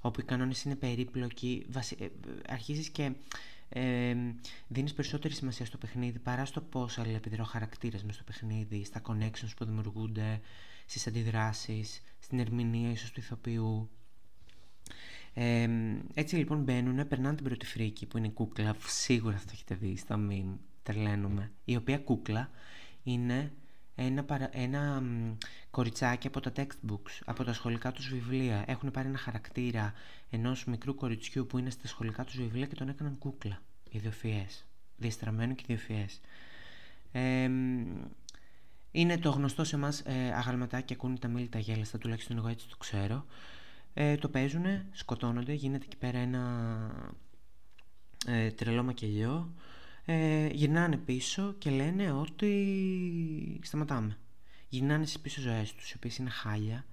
όπου 0.00 0.20
οι 0.20 0.24
κανόνες 0.24 0.62
είναι 0.62 0.76
περίπλοκοι, 0.76 1.66
βασι... 1.68 1.96
ε, 2.00 2.06
αρχίζεις 2.48 2.88
και 2.88 3.12
ε, 3.72 4.16
δίνεις 4.68 4.92
περισσότερη 4.92 5.34
σημασία 5.34 5.66
στο 5.66 5.78
παιχνίδι 5.78 6.18
παρά 6.18 6.44
στο 6.44 6.60
πώς 6.60 6.98
αλληλεπιδρά 6.98 7.42
ο 7.42 7.46
χαρακτήρα 7.46 7.98
μες 8.04 8.14
στο 8.14 8.24
παιχνίδι, 8.24 8.84
στα 8.84 9.02
connections 9.06 9.50
που 9.56 9.64
δημιουργούνται, 9.64 10.40
στις 10.86 11.06
αντιδράσεις, 11.06 12.02
στην 12.18 12.38
ερμηνεία 12.38 12.90
ίσως 12.90 13.10
του 13.10 13.20
ηθοποιού. 13.20 13.90
Ε, 15.34 15.68
έτσι 16.14 16.36
λοιπόν 16.36 16.62
μπαίνουν, 16.62 17.08
περνάνε 17.08 17.34
την 17.34 17.44
πρώτη 17.44 17.66
φρίκη 17.66 18.06
που 18.06 18.18
είναι 18.18 18.26
η 18.26 18.30
κούκλα, 18.30 18.76
σίγουρα 18.86 19.36
θα 19.36 19.44
το 19.44 19.50
έχετε 19.52 19.74
δει 19.74 19.96
στο 19.96 20.16
meme, 20.30 20.56
τρελαίνουμε, 20.82 21.52
η 21.64 21.76
οποία 21.76 21.98
κούκλα 21.98 22.50
είναι 23.02 23.52
ένα, 24.04 24.48
ένα 24.52 25.02
κοριτσάκι 25.70 26.26
από 26.26 26.40
τα 26.40 26.52
textbooks, 26.56 27.20
από 27.24 27.44
τα 27.44 27.52
σχολικά 27.52 27.92
τους 27.92 28.08
βιβλία. 28.08 28.64
Έχουν 28.66 28.90
πάρει 28.90 29.08
ένα 29.08 29.18
χαρακτήρα 29.18 29.92
ενός 30.30 30.64
μικρού 30.64 30.94
κοριτσιού 30.94 31.46
που 31.46 31.58
είναι 31.58 31.70
στα 31.70 31.88
σχολικά 31.88 32.24
τους 32.24 32.36
βιβλία 32.36 32.66
και 32.66 32.74
τον 32.74 32.88
έκαναν 32.88 33.18
κούκλα, 33.18 33.62
ιδιοφιές, 33.90 34.66
διαστραμμένο 34.96 35.54
και 35.54 35.62
ιδιοφιές. 35.66 36.20
Ε, 37.12 37.50
είναι 38.92 39.18
το 39.18 39.30
γνωστό 39.30 39.64
σε 39.64 39.76
εμάς 39.76 40.00
ε, 40.00 40.32
αγαλματάκι 40.34 40.92
ακούνε 40.92 41.18
τα 41.18 41.28
μίλη 41.28 41.48
τα 41.48 41.58
γέλαστα, 41.58 41.98
τουλάχιστον 41.98 42.36
εγώ 42.36 42.48
έτσι 42.48 42.68
το 42.68 42.76
ξέρω. 42.76 43.24
Ε, 43.94 44.16
το 44.16 44.28
παίζουν, 44.28 44.64
σκοτώνονται, 44.92 45.52
γίνεται 45.52 45.84
εκεί 45.84 45.96
πέρα 45.96 46.18
ένα 46.18 46.42
ε, 48.26 48.50
τρελό 48.50 48.82
μακελιό. 48.82 49.52
Ε, 50.12 50.46
γυρνάνε 50.52 50.96
πίσω 50.96 51.54
και 51.58 51.70
λένε 51.70 52.12
ότι 52.12 53.60
σταματάμε. 53.62 54.18
Γυρνάνε 54.68 55.04
στις 55.04 55.20
πίσω 55.20 55.40
ζωές 55.40 55.72
τους, 55.74 55.90
οι 55.90 55.96
οποίες 55.96 56.16
είναι 56.16 56.30
χάλια. 56.30 56.84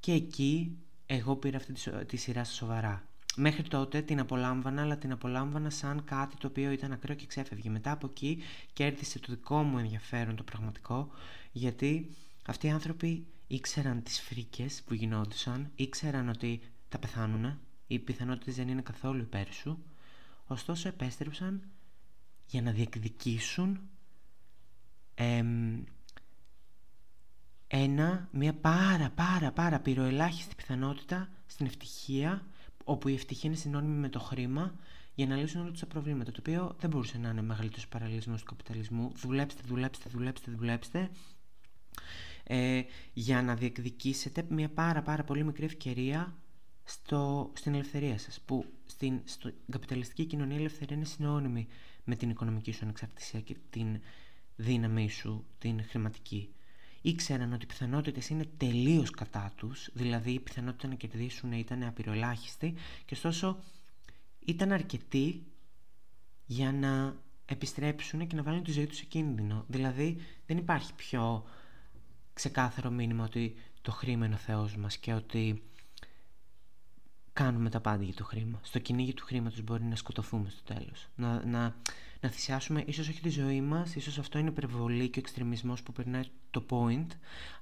Και 0.00 0.12
εκεί 0.12 0.78
εγώ 1.06 1.36
πήρα 1.36 1.56
αυτή 1.56 1.72
τη, 1.72 2.04
τη 2.06 2.16
σειρά 2.16 2.44
στα 2.44 2.54
σοβαρά. 2.54 3.08
Μέχρι 3.36 3.62
τότε 3.62 4.02
την 4.02 4.20
απολάμβανα, 4.20 4.82
αλλά 4.82 4.96
την 4.96 5.12
απολάμβανα 5.12 5.70
σαν 5.70 6.04
κάτι 6.04 6.36
το 6.36 6.46
οποίο 6.46 6.70
ήταν 6.70 6.92
ακραίο 6.92 7.16
και 7.16 7.26
ξέφευγε. 7.26 7.70
Μετά 7.70 7.90
από 7.90 8.06
εκεί 8.06 8.42
κέρδισε 8.72 9.18
το 9.18 9.26
δικό 9.32 9.62
μου 9.62 9.78
ενδιαφέρον 9.78 10.36
το 10.36 10.42
πραγματικό, 10.42 11.10
γιατί 11.52 12.10
αυτοί 12.46 12.66
οι 12.66 12.70
άνθρωποι 12.70 13.26
ήξεραν 13.46 14.02
τις 14.02 14.20
φρίκες 14.20 14.82
που 14.86 14.94
γινόντουσαν, 14.94 15.70
ήξεραν 15.74 16.28
ότι 16.28 16.60
θα 16.88 16.98
πεθάνουν, 16.98 17.58
οι 17.86 17.98
πιθανότητες 17.98 18.54
δεν 18.54 18.68
είναι 18.68 18.82
καθόλου 18.82 19.20
υπέρ 19.20 19.52
σου, 19.52 19.84
ωστόσο 20.46 20.88
επέστρεψαν 20.88 21.62
για 22.50 22.62
να 22.62 22.70
διεκδικήσουν 22.70 23.80
ένα, 27.66 28.28
μια 28.32 28.54
πάρα 28.54 29.10
πάρα 29.10 29.52
πάρα 29.52 29.80
πυροελάχιστη 29.80 30.54
πιθανότητα 30.54 31.28
στην 31.46 31.66
ευτυχία, 31.66 32.46
όπου 32.84 33.08
η 33.08 33.14
ευτυχία 33.14 33.50
είναι 33.50 33.58
συνώνυμη 33.58 33.96
με 33.96 34.08
το 34.08 34.18
χρήμα, 34.18 34.74
για 35.14 35.26
να 35.26 35.36
λύσουν 35.36 35.60
όλα 35.60 35.72
τα 35.80 35.86
προβλήματα. 35.86 36.30
Το 36.30 36.36
οποίο 36.40 36.76
δεν 36.80 36.90
μπορούσε 36.90 37.18
να 37.18 37.28
είναι 37.28 37.42
μεγαλύτερος 37.42 37.88
παραλληλισμός 37.88 38.40
του 38.40 38.46
καπιταλισμού. 38.46 39.12
Δουλέψτε, 39.16 39.62
δουλέψτε, 39.66 40.08
δουλέψτε, 40.10 40.50
δουλέψτε 40.50 41.10
ε, 42.44 42.82
για 43.12 43.42
να 43.42 43.54
διεκδικήσετε 43.54 44.46
μια 44.48 44.68
πάρα 44.68 45.02
πάρα 45.02 45.24
πολύ 45.24 45.44
μικρή 45.44 45.64
ευκαιρία 45.64 46.36
στο, 46.84 47.52
στην 47.54 47.74
ελευθερία 47.74 48.18
σας 48.18 48.40
που 48.40 48.64
στην, 48.86 49.20
στο 49.24 49.50
καπιταλιστική 49.70 50.24
κοινωνία 50.24 50.56
η 50.56 50.60
ελευθερία 50.60 50.96
είναι 50.96 51.04
συνώνυμη 51.04 51.66
με 52.10 52.16
την 52.16 52.30
οικονομική 52.30 52.72
σου 52.72 52.80
ανεξαρτησία 52.82 53.40
και 53.40 53.56
την 53.70 54.00
δύναμή 54.56 55.08
σου, 55.08 55.44
την 55.58 55.84
χρηματική. 55.84 56.54
Ήξεραν 57.00 57.52
ότι 57.52 57.64
οι 57.64 57.66
πιθανότητες 57.66 58.28
είναι 58.28 58.44
τελείως 58.56 59.10
κατά 59.10 59.52
τους, 59.56 59.88
δηλαδή 59.92 60.30
η 60.30 60.40
πιθανότητα 60.40 60.88
να 60.88 60.94
κερδίσουν 60.94 61.52
ήταν 61.52 61.82
απειροελάχιστη 61.82 62.74
και 63.04 63.14
ωστόσο 63.14 63.58
ήταν 64.44 64.72
αρκετοί 64.72 65.42
για 66.46 66.72
να 66.72 67.16
επιστρέψουν 67.44 68.26
και 68.26 68.36
να 68.36 68.42
βάλουν 68.42 68.62
τη 68.62 68.72
ζωή 68.72 68.86
τους 68.86 68.96
σε 68.96 69.04
κίνδυνο. 69.04 69.64
Δηλαδή 69.68 70.16
δεν 70.46 70.56
υπάρχει 70.56 70.94
πιο 70.94 71.44
ξεκάθαρο 72.32 72.90
μήνυμα 72.90 73.24
ότι 73.24 73.54
το 73.82 73.92
χρήμα 73.92 74.26
είναι 74.26 74.34
ο 74.34 74.38
Θεός 74.38 74.76
μας 74.76 74.96
και 74.96 75.12
ότι 75.12 75.62
κάνουμε 77.32 77.70
τα 77.70 77.80
πάντα 77.80 78.02
για 78.02 78.14
το 78.14 78.24
χρήμα. 78.24 78.60
Στο 78.62 78.78
κυνήγι 78.78 79.14
του 79.14 79.24
χρήματος 79.24 79.62
μπορεί 79.62 79.84
να 79.84 79.96
σκοτωθούμε 79.96 80.50
στο 80.50 80.74
τέλος. 80.74 81.08
Να, 81.16 81.44
να, 81.44 81.76
να 82.20 82.28
θυσιάσουμε 82.28 82.84
ίσως 82.86 83.08
όχι 83.08 83.20
τη 83.20 83.28
ζωή 83.28 83.60
μας, 83.60 83.94
ίσως 83.94 84.18
αυτό 84.18 84.38
είναι 84.38 84.48
υπερβολή 84.48 85.08
και 85.08 85.18
ο 85.18 85.22
εξτρεμισμός 85.24 85.82
που 85.82 85.92
περνάει 85.92 86.22
το 86.50 86.64
point, 86.70 87.06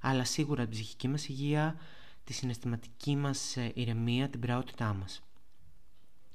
αλλά 0.01 0.23
σίγουρα 0.23 0.61
την 0.63 0.71
ψυχική 0.71 1.07
μας 1.07 1.27
υγεία, 1.27 1.75
τη 2.23 2.33
συναισθηματική 2.33 3.15
μας 3.15 3.57
ε, 3.57 3.71
ηρεμία, 3.73 4.29
την 4.29 4.39
πραότητά 4.39 4.93
μας. 4.93 5.21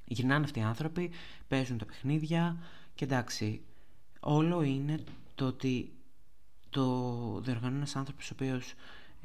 Γυρνάνε 0.04 0.44
αυτοί 0.44 0.58
οι 0.58 0.62
άνθρωποι, 0.62 1.10
παίζουν 1.48 1.78
τα 1.78 1.84
παιχνίδια 1.84 2.56
και 2.94 3.04
εντάξει, 3.04 3.62
όλο 4.20 4.62
είναι 4.62 5.04
το 5.34 5.46
ότι 5.46 5.92
το 6.70 7.40
διοργανώνει 7.40 7.76
ένας 7.76 7.96
άνθρωπος 7.96 8.30
ο 8.30 8.34
οποίος 8.34 8.70
ε, 8.70 8.76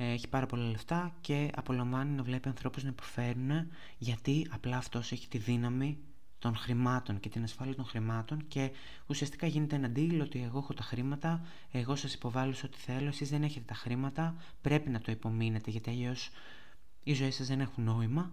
έχει 0.04 0.28
πάρα 0.28 0.46
πολλά 0.46 0.70
λεφτά 0.70 1.16
και 1.22 1.52
απολαμβάνει 1.56 2.12
να 2.16 2.24
βλέπει 2.24 2.48
ανθρώπους 2.48 2.84
να 2.84 2.90
υποφέρουν 2.90 3.52
γιατί 3.98 4.48
απλά 4.52 4.78
αυτός 4.78 5.12
έχει 5.12 5.28
τη 5.28 5.38
δύναμη 5.38 5.98
των 6.40 6.56
χρημάτων 6.56 7.20
και 7.20 7.30
την 7.30 7.44
ασφάλεια 7.44 7.76
των 7.76 7.86
χρημάτων 7.86 8.48
και 8.48 8.72
ουσιαστικά 9.08 9.48
γίνεται 9.48 9.76
ένα 9.76 9.92
deal 9.96 10.20
ότι 10.22 10.44
εγώ 10.44 10.58
έχω 10.58 10.74
τα 10.74 10.84
χρήματα, 10.84 11.42
εγώ 11.72 11.96
σας 11.96 12.14
υποβάλλω 12.14 12.54
σε 12.54 12.66
ό,τι 12.66 12.78
θέλω, 12.78 13.08
εσείς 13.08 13.30
δεν 13.30 13.44
έχετε 13.44 13.66
τα 13.66 13.74
χρήματα, 13.74 14.36
πρέπει 14.62 14.90
να 14.90 15.02
το 15.02 15.12
υπομείνετε 15.12 15.72
γιατί 15.72 15.90
αλλιώς 15.90 16.30
οι 17.04 17.14
ζωές 17.14 17.36
σας 17.36 17.48
δεν 17.48 17.60
έχουν 17.60 17.84
νόημα 17.84 18.32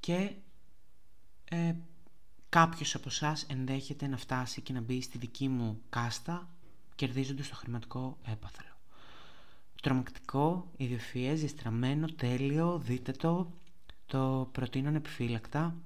και 0.00 0.32
ε, 1.44 1.74
κάποιος 2.48 2.94
από 2.94 3.08
εσάς 3.08 3.42
ενδέχεται 3.42 4.06
να 4.06 4.16
φτάσει 4.16 4.60
και 4.60 4.72
να 4.72 4.80
μπει 4.80 5.02
στη 5.02 5.18
δική 5.18 5.48
μου 5.48 5.80
κάστα 5.88 6.48
κερδίζονται 6.94 7.42
στο 7.42 7.54
χρηματικό 7.54 8.18
έπαθλο. 8.24 8.69
Τρομακτικό, 9.80 10.70
ιδιοφυές, 10.76 11.40
διαστραμμένο, 11.40 12.06
τέλειο, 12.06 12.78
δείτε 12.78 13.12
το, 13.12 13.52
το 14.06 14.48
προτείνω 14.52 14.96
επιφύλακτα 14.96 15.76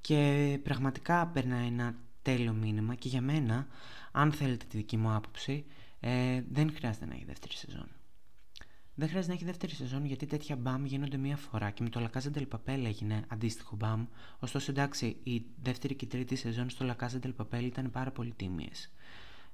και 0.00 0.58
πραγματικά 0.62 1.26
περνάει 1.26 1.66
ένα 1.66 1.94
τέλειο 2.22 2.52
μήνυμα 2.52 2.94
και 2.94 3.08
για 3.08 3.20
μένα, 3.20 3.66
αν 4.12 4.32
θέλετε 4.32 4.64
τη 4.68 4.76
δική 4.76 4.96
μου 4.96 5.14
άποψη, 5.14 5.64
ε, 6.00 6.42
δεν 6.50 6.72
χρειάζεται 6.74 7.06
να 7.06 7.14
έχει 7.14 7.24
δεύτερη 7.24 7.54
σεζόν. 7.54 7.88
Δεν 8.94 9.08
χρειάζεται 9.08 9.32
να 9.32 9.38
έχει 9.38 9.48
δεύτερη 9.50 9.74
σεζόν 9.74 10.04
γιατί 10.04 10.26
τέτοια 10.26 10.56
μπαμ 10.56 10.84
γίνονται 10.84 11.16
μία 11.16 11.36
φορά 11.36 11.70
και 11.70 11.82
με 11.82 11.88
το 11.88 12.00
La 12.00 12.18
Casa 12.18 12.36
del 12.36 12.84
έγινε 12.84 13.24
αντίστοιχο 13.28 13.76
μπαμ. 13.76 14.06
Ωστόσο, 14.38 14.70
εντάξει, 14.70 15.16
η 15.22 15.44
δεύτερη 15.62 15.94
και 15.94 16.04
η 16.04 16.08
τρίτη 16.08 16.36
σεζόν 16.36 16.70
στο 16.70 16.86
La 16.88 17.04
Casa 17.04 17.20
del 17.22 17.62
ήταν 17.62 17.90
πάρα 17.90 18.10
πολύ 18.10 18.32
τίμιες. 18.36 18.92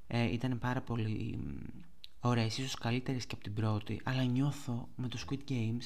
Ε, 0.06 0.32
ήταν 0.32 0.58
πάρα 0.58 0.80
πολύ 0.80 1.38
ωραίε, 2.20 2.46
ίσως 2.46 2.74
καλύτερες 2.74 3.26
και 3.26 3.34
από 3.34 3.44
την 3.44 3.54
πρώτη. 3.54 4.00
Αλλά 4.04 4.22
νιώθω 4.22 4.88
με 4.96 5.08
το 5.08 5.18
Squid 5.26 5.50
Games 5.50 5.82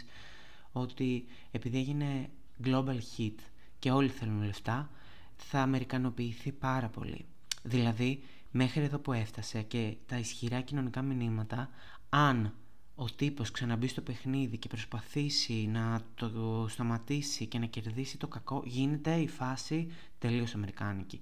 ότι 0.72 1.24
επειδή 1.50 1.78
έγινε 1.78 2.30
global 2.64 2.98
hit 3.16 3.34
και 3.78 3.90
όλοι 3.90 4.08
θέλουν 4.08 4.42
λεφτά, 4.42 4.90
θα 5.36 5.60
αμερικανοποιηθεί 5.60 6.52
πάρα 6.52 6.88
πολύ. 6.88 7.24
Δηλαδή, 7.62 8.22
μέχρι 8.50 8.82
εδώ 8.82 8.98
που 8.98 9.12
έφτασε 9.12 9.62
και 9.62 9.96
τα 10.06 10.18
ισχυρά 10.18 10.60
κοινωνικά 10.60 11.02
μηνύματα, 11.02 11.70
αν 12.08 12.54
ο 12.94 13.04
τύπος 13.04 13.50
ξαναμπεί 13.50 13.86
στο 13.86 14.00
παιχνίδι 14.00 14.58
και 14.58 14.68
προσπαθήσει 14.68 15.52
να 15.52 16.00
το 16.14 16.66
σταματήσει 16.68 17.46
και 17.46 17.58
να 17.58 17.66
κερδίσει 17.66 18.18
το 18.18 18.28
κακό, 18.28 18.62
γίνεται 18.66 19.14
η 19.14 19.28
φάση 19.28 19.90
τελείως 20.18 20.54
αμερικάνικη. 20.54 21.20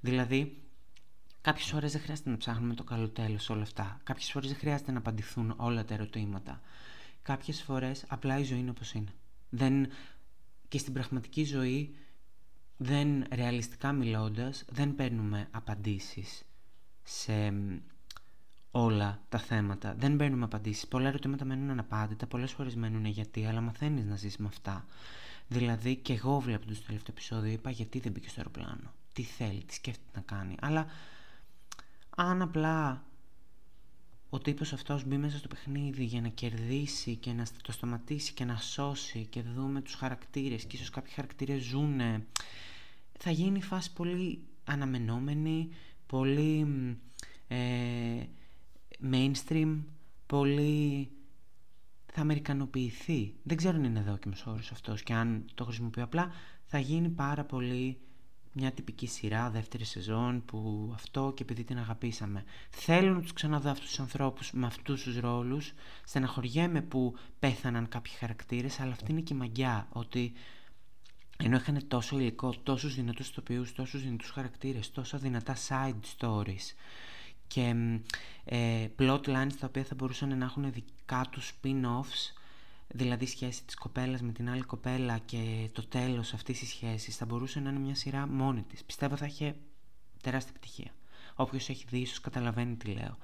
Δηλαδή, 0.00 0.56
κάποιες 1.46 1.68
φορές 1.70 1.92
δεν 1.92 2.00
χρειάζεται 2.00 2.30
να 2.30 2.36
ψάχνουμε 2.36 2.74
το 2.74 2.84
καλό 2.84 3.08
τέλος 3.08 3.50
όλα 3.50 3.62
αυτά. 3.62 4.00
Κάποιες 4.02 4.30
φορές 4.30 4.48
δεν 4.48 4.58
χρειάζεται 4.58 4.92
να 4.92 4.98
απαντηθούν 4.98 5.54
όλα 5.56 5.84
τα 5.84 5.94
ερωτήματα. 5.94 6.60
Κάποιες 7.22 7.62
φορές 7.62 8.04
απλά 8.08 8.38
η 8.38 8.42
ζωή 8.42 8.58
είναι 8.58 8.70
όπως 8.70 8.92
είναι. 8.92 9.12
Δεν... 9.48 9.88
Και 10.68 10.78
στην 10.78 10.92
πραγματική 10.92 11.44
ζωή, 11.44 11.94
δεν 12.76 13.24
ρεαλιστικά 13.32 13.92
μιλώντας, 13.92 14.64
δεν 14.68 14.94
παίρνουμε 14.94 15.48
απαντήσεις 15.50 16.42
σε 17.02 17.52
όλα 18.70 19.22
τα 19.28 19.38
θέματα. 19.38 19.94
Δεν 19.94 20.16
παίρνουμε 20.16 20.44
απαντήσεις. 20.44 20.86
Πολλά 20.88 21.08
ερωτήματα 21.08 21.44
μένουν 21.44 21.70
αναπάντητα, 21.70 22.26
πολλές 22.26 22.52
φορές 22.52 22.74
μένουν 22.74 23.04
γιατί, 23.04 23.46
αλλά 23.46 23.60
μαθαίνεις 23.60 24.04
να 24.04 24.16
ζεις 24.16 24.36
με 24.36 24.46
αυτά. 24.46 24.86
Δηλαδή, 25.48 25.96
και 25.96 26.12
εγώ 26.12 26.40
βλέπω 26.40 26.66
το 26.66 26.74
τελευταίο 26.86 27.10
επεισόδιο, 27.10 27.52
είπα 27.52 27.70
γιατί 27.70 27.98
δεν 27.98 28.12
μπήκε 28.12 28.28
στο 28.28 28.40
αεροπλάνο. 28.40 28.92
Τι 29.12 29.22
θέλει, 29.22 29.64
τι 29.64 29.74
σκέφτεται 29.74 30.10
να 30.14 30.20
κάνει. 30.20 30.54
Αλλά 30.60 30.86
αν 32.18 32.42
απλά 32.42 33.04
ο 34.30 34.38
τύπος 34.38 34.72
αυτός 34.72 35.04
μπει 35.04 35.16
μέσα 35.16 35.38
στο 35.38 35.48
παιχνίδι 35.48 36.04
για 36.04 36.20
να 36.20 36.28
κερδίσει 36.28 37.16
και 37.16 37.32
να 37.32 37.46
το 37.62 37.72
σταματήσει 37.72 38.32
και 38.32 38.44
να 38.44 38.56
σώσει 38.56 39.26
και 39.26 39.42
δούμε 39.42 39.80
τους 39.80 39.94
χαρακτήρες 39.94 40.64
και 40.64 40.76
ίσως 40.76 40.90
κάποιοι 40.90 41.12
χαρακτήρες 41.12 41.62
ζούνε 41.62 42.26
θα 43.18 43.30
γίνει 43.30 43.58
η 43.58 43.62
φάση 43.62 43.92
πολύ 43.92 44.44
αναμενόμενη 44.64 45.68
πολύ 46.06 46.66
ε, 47.48 48.24
mainstream, 49.12 49.78
πολύ 50.26 51.10
θα 52.12 52.20
αμερικανοποιηθεί. 52.20 53.34
Δεν 53.42 53.56
ξέρω 53.56 53.76
αν 53.76 53.84
είναι 53.84 54.00
δόκιμος 54.00 54.46
όρος 54.46 54.70
αυτός 54.72 55.02
και 55.02 55.12
αν 55.12 55.44
το 55.54 55.64
χρησιμοποιώ 55.64 56.04
απλά 56.04 56.30
θα 56.64 56.78
γίνει 56.78 57.08
πάρα 57.08 57.44
πολύ 57.44 57.98
μια 58.58 58.72
τυπική 58.72 59.06
σειρά, 59.06 59.50
δεύτερη 59.50 59.84
σεζόν 59.84 60.44
που 60.44 60.90
αυτό 60.94 61.32
και 61.36 61.42
επειδή 61.42 61.64
την 61.64 61.78
αγαπήσαμε. 61.78 62.44
Θέλω 62.70 63.14
να 63.14 63.20
τους 63.20 63.32
ξαναδώ 63.32 63.70
αυτούς 63.70 63.88
τους 63.88 64.00
ανθρώπους 64.00 64.52
με 64.52 64.66
αυτούς 64.66 65.02
τους 65.02 65.18
ρόλους. 65.18 65.72
Στεναχωριέμαι 66.04 66.80
που 66.82 67.14
πέθαναν 67.38 67.88
κάποιοι 67.88 68.12
χαρακτήρες, 68.12 68.80
αλλά 68.80 68.92
αυτή 68.92 69.10
είναι 69.10 69.20
και 69.20 69.34
η 69.34 69.36
μαγιά, 69.36 69.86
ότι 69.92 70.32
ενώ 71.36 71.56
είχαν 71.56 71.88
τόσο 71.88 72.18
υλικό, 72.18 72.54
τόσους 72.62 72.94
δυνατούς 72.94 73.30
τοπιούς, 73.30 73.72
τόσους 73.72 74.02
δυνατούς 74.02 74.30
χαρακτήρες, 74.30 74.90
τόσα 74.90 75.18
δυνατά 75.18 75.56
side 75.68 76.00
stories, 76.18 76.74
και 77.46 77.74
ε, 78.44 78.86
plot 78.98 79.24
lines 79.24 79.52
τα 79.60 79.66
οποία 79.66 79.84
θα 79.84 79.94
μπορούσαν 79.94 80.38
να 80.38 80.44
έχουν 80.44 80.72
δικά 80.72 81.26
τους 81.30 81.52
spin-offs 81.52 82.32
δηλαδή 82.88 83.26
σχέση 83.26 83.64
της 83.64 83.74
κοπέλας 83.74 84.22
με 84.22 84.32
την 84.32 84.50
άλλη 84.50 84.62
κοπέλα 84.62 85.18
και 85.18 85.68
το 85.72 85.86
τέλος 85.86 86.32
αυτής 86.32 86.58
της 86.58 86.68
σχέσης 86.68 87.16
θα 87.16 87.24
μπορούσε 87.24 87.60
να 87.60 87.70
είναι 87.70 87.78
μια 87.78 87.94
σειρά 87.94 88.26
μόνη 88.26 88.62
της. 88.62 88.84
Πιστεύω 88.84 89.16
θα 89.16 89.26
είχε 89.26 89.56
τεράστια 90.22 90.52
επιτυχία. 90.56 90.90
Όποιος 91.34 91.68
έχει 91.68 91.84
δει 91.88 91.98
ίσως 91.98 92.20
καταλαβαίνει 92.20 92.76
τι 92.76 92.90
λέω. 92.90 93.16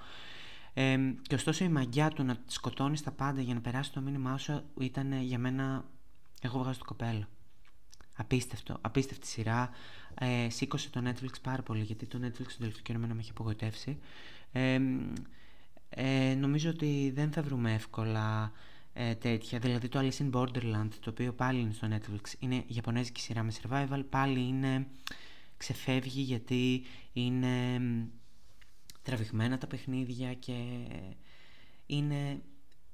Ε, 0.74 0.98
και 1.22 1.34
ωστόσο 1.34 1.64
η 1.64 1.68
μαγιά 1.68 2.08
του 2.08 2.24
να 2.24 2.36
σκοτώνεις 2.46 3.02
τα 3.02 3.10
πάντα 3.10 3.40
για 3.40 3.54
να 3.54 3.60
περάσει 3.60 3.92
το 3.92 4.00
μήνυμά 4.00 4.38
σου 4.38 4.62
ήταν 4.78 5.12
για 5.22 5.38
μένα 5.38 5.84
εγώ 6.40 6.58
βγάζω 6.58 6.78
το 6.78 6.84
κοπέλο. 6.84 7.28
Απίστευτο, 8.16 8.78
απίστευτη 8.80 9.26
σειρά. 9.26 9.70
Ε, 10.14 10.50
σήκωσε 10.50 10.90
το 10.90 11.02
Netflix 11.04 11.40
πάρα 11.42 11.62
πολύ 11.62 11.82
γιατί 11.82 12.06
το 12.06 12.18
Netflix 12.22 12.46
το 12.46 12.58
τελευταίο 12.58 12.82
καιρό 12.82 12.98
με 12.98 13.16
έχει 13.18 13.30
απογοητεύσει. 13.30 13.98
Ε, 14.52 14.78
ε, 15.88 16.34
νομίζω 16.34 16.70
ότι 16.70 17.12
δεν 17.14 17.32
θα 17.32 17.42
βρούμε 17.42 17.74
εύκολα 17.74 18.52
ε, 18.92 19.14
τέτοια. 19.14 19.58
Δηλαδή 19.58 19.88
το 19.88 19.98
Alice 19.98 20.22
in 20.22 20.30
Borderland, 20.30 20.88
το 21.00 21.10
οποίο 21.10 21.32
πάλι 21.32 21.60
είναι 21.60 21.72
στο 21.72 21.88
Netflix, 21.90 22.34
είναι 22.38 22.64
Ιαπωνέζικη 22.66 23.20
σειρά 23.20 23.42
με 23.42 23.52
survival, 23.62 24.02
πάλι 24.10 24.40
είναι 24.40 24.86
ξεφεύγει 25.56 26.20
γιατί 26.20 26.82
είναι 27.12 27.80
τραβηγμένα 29.02 29.58
τα 29.58 29.66
παιχνίδια 29.66 30.34
και 30.34 30.86
είναι 31.86 32.42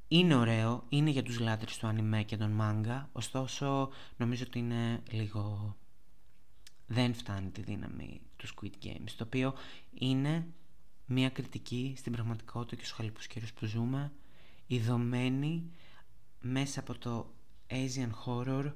είναι 0.08 0.34
ωραίο, 0.34 0.84
είναι 0.88 1.10
για 1.10 1.22
τους 1.22 1.38
λάτρεις 1.38 1.78
του 1.78 1.86
ανιμέ 1.86 2.22
και 2.22 2.36
των 2.36 2.50
μάγκα, 2.50 3.08
ωστόσο 3.12 3.90
νομίζω 4.16 4.44
ότι 4.46 4.58
είναι 4.58 5.02
λίγο... 5.10 5.76
δεν 6.86 7.14
φτάνει 7.14 7.50
τη 7.50 7.62
δύναμη 7.62 8.20
του 8.36 8.46
Squid 8.46 8.86
Games, 8.86 9.10
το 9.16 9.24
οποίο 9.24 9.54
είναι 9.92 10.46
μια 11.06 11.30
κριτική 11.30 11.94
στην 11.96 12.12
πραγματικότητα 12.12 12.76
και 12.76 12.84
στους 12.84 12.96
χαλιπούς 12.96 13.26
καιρούς 13.26 13.52
που 13.52 13.66
ζούμε, 13.66 14.12
ειδωμένη 14.66 15.70
μέσα 16.50 16.80
από 16.80 16.98
το 16.98 17.32
Asian 17.70 18.10
horror, 18.24 18.72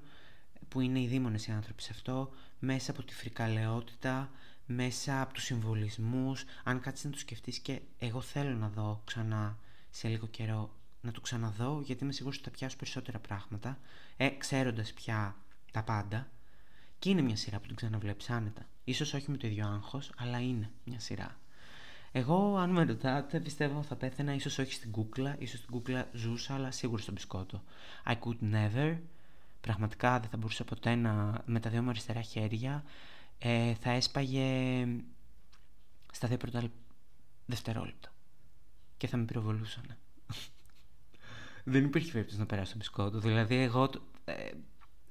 που 0.69 0.81
είναι 0.81 1.01
οι 1.01 1.07
δήμονες 1.07 1.47
οι 1.47 1.51
άνθρωποι 1.51 1.83
σε 1.83 1.91
αυτό, 1.93 2.31
μέσα 2.59 2.91
από 2.91 3.03
τη 3.03 3.15
φρικαλαιότητα, 3.15 4.31
μέσα 4.67 5.21
από 5.21 5.33
τους 5.33 5.45
συμβολισμούς, 5.45 6.45
αν 6.65 6.81
κάτσεις 6.81 7.05
να 7.05 7.11
το 7.11 7.19
σκεφτείς 7.19 7.59
και 7.59 7.81
εγώ 7.99 8.21
θέλω 8.21 8.55
να 8.55 8.69
δω 8.69 9.03
ξανά 9.05 9.59
σε 9.91 10.09
λίγο 10.09 10.27
καιρό 10.27 10.77
να 11.01 11.13
το 11.13 11.21
ξαναδώ 11.21 11.81
γιατί 11.85 12.05
είμαι 12.05 12.13
σίγουρος 12.13 12.37
ότι 12.37 12.49
θα 12.49 12.51
πιάσω 12.51 12.77
περισσότερα 12.77 13.19
πράγματα 13.19 13.79
ε, 14.17 14.29
ξέροντας 14.29 14.93
πια 14.93 15.37
τα 15.73 15.83
πάντα. 15.83 16.31
Και 16.99 17.11
είναι 17.11 17.23
μια 17.23 17.37
σειρά 17.37 17.61
που 17.61 17.67
την 17.67 17.77
ξαναβλέπεις 17.77 18.31
άνετα. 18.31 18.67
Ίσως 18.85 19.15
όχι 19.15 19.31
με 19.31 19.37
το 19.37 19.47
ίδιο 19.47 19.67
άγχος 19.67 20.13
αλλά 20.17 20.41
είναι 20.41 20.71
μια 20.85 21.01
σειρά 21.01 21.41
εγώ 22.13 22.57
αν 22.57 22.71
με 22.71 22.85
ρωτάτε 22.85 23.41
πιστεύω 23.41 23.83
θα 23.83 23.97
πέθαινα 23.97 24.35
ίσως 24.35 24.59
όχι 24.59 24.73
στην 24.73 24.91
κούκλα 24.91 25.37
ίσως 25.39 25.59
στην 25.59 25.71
κούκλα 25.71 26.09
ζούσα 26.13 26.55
αλλά 26.55 26.71
σίγουρα 26.71 27.03
στον 27.03 27.15
μπισκότο 27.15 27.63
I 28.07 28.13
could 28.13 28.55
never 28.55 28.97
πραγματικά 29.61 30.21
δεν 30.21 30.29
θα 30.29 30.37
μπορούσα 30.37 30.65
ποτέ 30.65 30.95
να 30.95 31.43
με 31.45 31.61
τα 31.61 31.71
δύο 31.71 31.83
μου 31.83 31.91
αριστερά 31.91 32.21
χέρια 32.21 32.85
ε, 33.39 33.75
θα 33.75 33.91
έσπαγε 33.91 34.87
στα 36.13 36.29
δύο 36.29 36.37
πρώτα 36.37 36.63
δευτερόλεπτα 37.47 38.13
και 38.97 39.07
θα 39.07 39.17
με 39.17 39.25
πυροβολούσαν 39.25 39.97
δεν 41.65 41.85
υπήρχε 41.85 42.13
περίπτωση 42.13 42.39
να 42.39 42.47
περάσω 42.47 42.73
το 42.73 42.79
μπισκότο. 42.79 43.19
Δηλαδή, 43.19 43.55
εγώ. 43.55 43.91
Ε, 44.25 44.51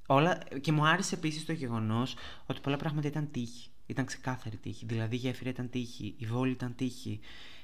όλα... 0.06 0.38
Και 0.60 0.72
μου 0.72 0.86
άρεσε 0.86 1.14
επίσης 1.14 1.44
το 1.44 1.52
γεγονός 1.52 2.16
ότι 2.46 2.60
πολλά 2.60 2.76
πράγματα 2.76 3.08
ήταν 3.08 3.30
τύχη. 3.30 3.70
Ήταν 3.86 4.04
ξεκάθαρη 4.04 4.56
τύχη. 4.56 4.84
Δηλαδή, 4.86 5.14
η 5.14 5.18
γέφυρα 5.18 5.50
ήταν 5.50 5.70
τύχη, 5.70 6.14
η 6.18 6.26
βόλη 6.26 6.52
ήταν 6.52 6.74
τύχη. 6.74 7.20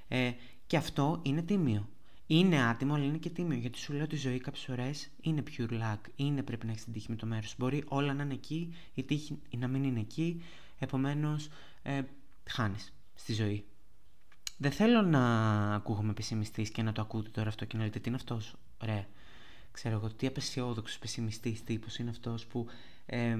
Ε, 0.08 0.32
και 0.66 0.76
αυτό 0.76 1.20
είναι 1.22 1.42
τίμιο. 1.42 1.88
Είναι 2.26 2.62
άτιμο, 2.62 2.94
αλλά 2.94 3.04
είναι 3.04 3.16
και 3.18 3.30
τίμιο. 3.30 3.58
Γιατί 3.58 3.78
σου 3.78 3.92
λέω 3.92 4.02
ότι 4.02 4.14
η 4.14 4.18
ζωή 4.18 4.38
κάποιες 4.38 4.64
φορές 4.64 5.08
είναι 5.20 5.42
pure 5.56 5.70
luck. 5.70 6.00
Είναι 6.16 6.42
πρέπει 6.42 6.66
να 6.66 6.70
έχεις 6.72 6.84
την 6.84 6.92
τύχη 6.92 7.06
με 7.10 7.16
το 7.16 7.26
μέρος. 7.26 7.54
Μπορεί 7.58 7.84
όλα 7.86 8.14
να 8.14 8.22
είναι 8.22 8.34
εκεί, 8.34 8.74
η 8.94 9.02
τύχη 9.02 9.38
να 9.56 9.68
μην 9.68 9.84
είναι 9.84 10.00
εκεί. 10.00 10.42
Επομένως, 10.78 11.48
ε, 11.82 12.02
χάνεις 12.48 12.92
στη 13.14 13.32
ζωή. 13.32 13.64
Δεν 14.56 14.72
θέλω 14.72 15.02
να 15.02 15.74
ακούγομαι 15.74 16.12
πεσημιστής 16.12 16.70
και 16.70 16.82
να 16.82 16.92
το 16.92 17.00
ακούτε 17.00 17.30
τώρα 17.30 17.48
αυτό 17.48 17.64
και 17.64 17.76
να 17.76 17.84
λέτε 17.84 17.98
τι 17.98 18.08
είναι 18.08 18.16
αυτός. 18.16 18.54
Ωραία. 18.82 19.06
Ξέρω 19.70 19.94
εγώ 19.94 20.08
τι 20.08 20.26
απεσιόδοξος 20.26 20.98
πεσημιστής 20.98 21.64
τύπος 21.64 21.98
είναι 21.98 22.10
αυτός 22.10 22.46
που. 22.46 22.66
Ε, 23.06 23.36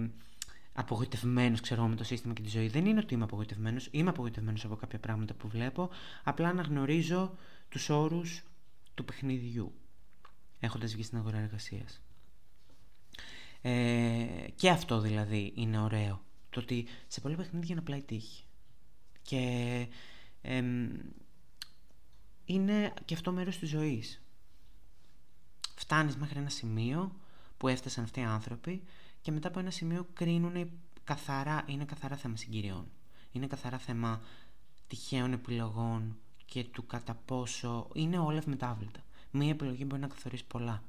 απογοητευμένος, 0.79 1.61
ξέρω 1.61 1.87
με 1.87 1.97
το 1.97 2.05
σύστημα 2.05 2.35
και 2.35 2.43
τη 2.43 2.49
ζωή. 2.49 2.69
Δεν 2.69 2.87
είναι 2.87 3.01
ότι 3.01 3.14
είμαι 3.14 3.25
απογοητευμένος. 3.25 3.88
Είμαι 3.91 4.11
απογοητευμένος 4.11 4.64
από 4.64 4.77
κάποια 4.77 4.99
πράγματα 4.99 5.35
που 5.35 5.49
βλέπω. 5.49 5.91
Απλά 6.25 6.49
αναγνωρίζω 6.49 7.37
τους 7.69 7.88
όρους 7.88 8.43
του 8.95 9.05
παιχνιδιού. 9.05 9.73
Έχοντας 10.61 10.93
βγει 10.93 11.03
στην 11.03 11.19
αγορά 11.19 11.38
εργασίας. 11.38 12.03
Ε, 13.61 14.27
και 14.55 14.71
αυτό 14.71 15.01
δηλαδή 15.01 15.53
είναι 15.57 15.79
ωραίο. 15.79 16.25
Το 16.51 16.61
ότι 16.61 16.87
σε 17.07 17.21
πολλά 17.21 17.37
παιχνίδια 17.37 17.69
είναι 17.71 17.81
απλά 17.81 17.97
η 17.97 18.03
τύχη. 18.03 18.45
Και 19.23 19.87
είναι 22.45 22.93
και 23.05 23.14
αυτό 23.14 23.33
μέρος 23.33 23.59
της 23.59 23.69
ζωής. 23.69 24.23
Φτάνεις 25.75 26.17
μέχρι 26.17 26.38
ένα 26.38 26.49
σημείο 26.49 27.17
που 27.57 27.69
έφτασαν 27.69 28.05
αυτοί 28.05 28.21
οι 28.21 28.25
άνθρωποι 28.25 28.83
και 29.29 29.35
μετά 29.35 29.49
από 29.49 29.59
ένα 29.59 29.71
σημείο 29.71 30.07
κρίνουν 30.12 30.71
καθαρά, 31.05 31.64
είναι 31.67 31.85
καθαρά 31.85 32.17
θέμα 32.17 32.37
συγκυριών. 32.37 32.87
Είναι 33.33 33.47
καθαρά 33.47 33.79
θέμα 33.79 34.23
τυχαίων 34.87 35.33
επιλογών 35.33 36.19
και 36.45 36.64
του 36.64 36.87
κατά 36.87 37.14
πόσο 37.14 37.88
είναι 37.95 38.19
όλα 38.19 38.37
ευμετάβλητα. 38.37 39.01
Μία 39.31 39.51
επιλογή 39.51 39.85
μπορεί 39.87 40.01
να 40.01 40.07
καθορίσει 40.07 40.45
πολλά. 40.45 40.83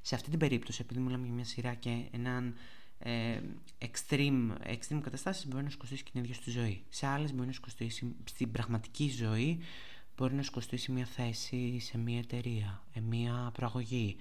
Σε 0.00 0.14
αυτή 0.14 0.30
την 0.30 0.38
περίπτωση, 0.38 0.82
επειδή 0.82 1.00
μιλάμε 1.00 1.24
για 1.24 1.34
μια 1.34 1.44
σειρά 1.44 1.74
και 1.74 2.04
έναν 2.10 2.54
ε, 2.98 3.40
extreme, 3.78 4.50
extreme 4.66 5.00
καταστάσεις 5.02 5.46
μπορεί 5.46 5.64
να 5.64 5.70
σου 5.70 5.78
κοστίσει 5.78 6.02
και 6.02 6.10
την 6.12 6.20
ίδια 6.22 6.34
στη 6.34 6.50
ζωή. 6.50 6.84
Σε 6.88 7.06
άλλες 7.06 7.32
μπορεί 7.32 7.46
να 7.46 7.52
σου 7.52 7.60
κοστίσει 7.60 8.14
στην 8.24 8.50
πραγματική 8.50 9.10
ζωή 9.10 9.60
μπορεί 10.16 10.34
να 10.34 10.42
σου 10.42 10.50
κοστίσει 10.50 10.92
μια 10.92 11.06
θέση 11.06 11.78
σε 11.80 11.98
μια 11.98 12.18
εταιρεία, 12.18 12.82
ε, 12.92 13.00
μια 13.00 13.50
προαγωγή, 13.54 14.16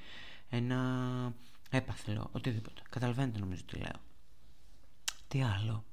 ένα 0.49 1.33
έπαθλο, 1.77 2.29
οτιδήποτε. 2.31 2.81
Καταλαβαίνετε 2.89 3.39
νομίζω 3.39 3.63
τι 3.65 3.77
λέω. 3.77 3.99
Τι 5.27 5.41
άλλο; 5.43 5.83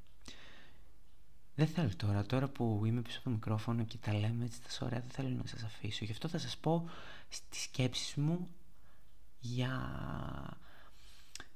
δεν 1.54 1.66
θέλω 1.66 1.90
τώρα, 1.96 2.26
τώρα 2.26 2.48
που 2.48 2.82
είμαι 2.84 3.00
πίσω 3.00 3.16
από 3.18 3.24
το 3.24 3.30
μικρόφωνο 3.30 3.84
και 3.84 3.96
τα 3.96 4.14
λέμε 4.14 4.44
έτσι 4.44 4.62
τόσο 4.62 4.84
ωραία, 4.84 5.00
δεν 5.00 5.10
θέλω 5.10 5.28
να 5.28 5.46
σας 5.46 5.62
αφήσω. 5.62 6.04
Γι' 6.04 6.12
αυτό 6.12 6.28
θα 6.28 6.38
σας 6.38 6.56
πω 6.56 6.88
στις 7.28 7.62
σκέψεις 7.62 8.14
μου 8.14 8.48
για 9.40 9.72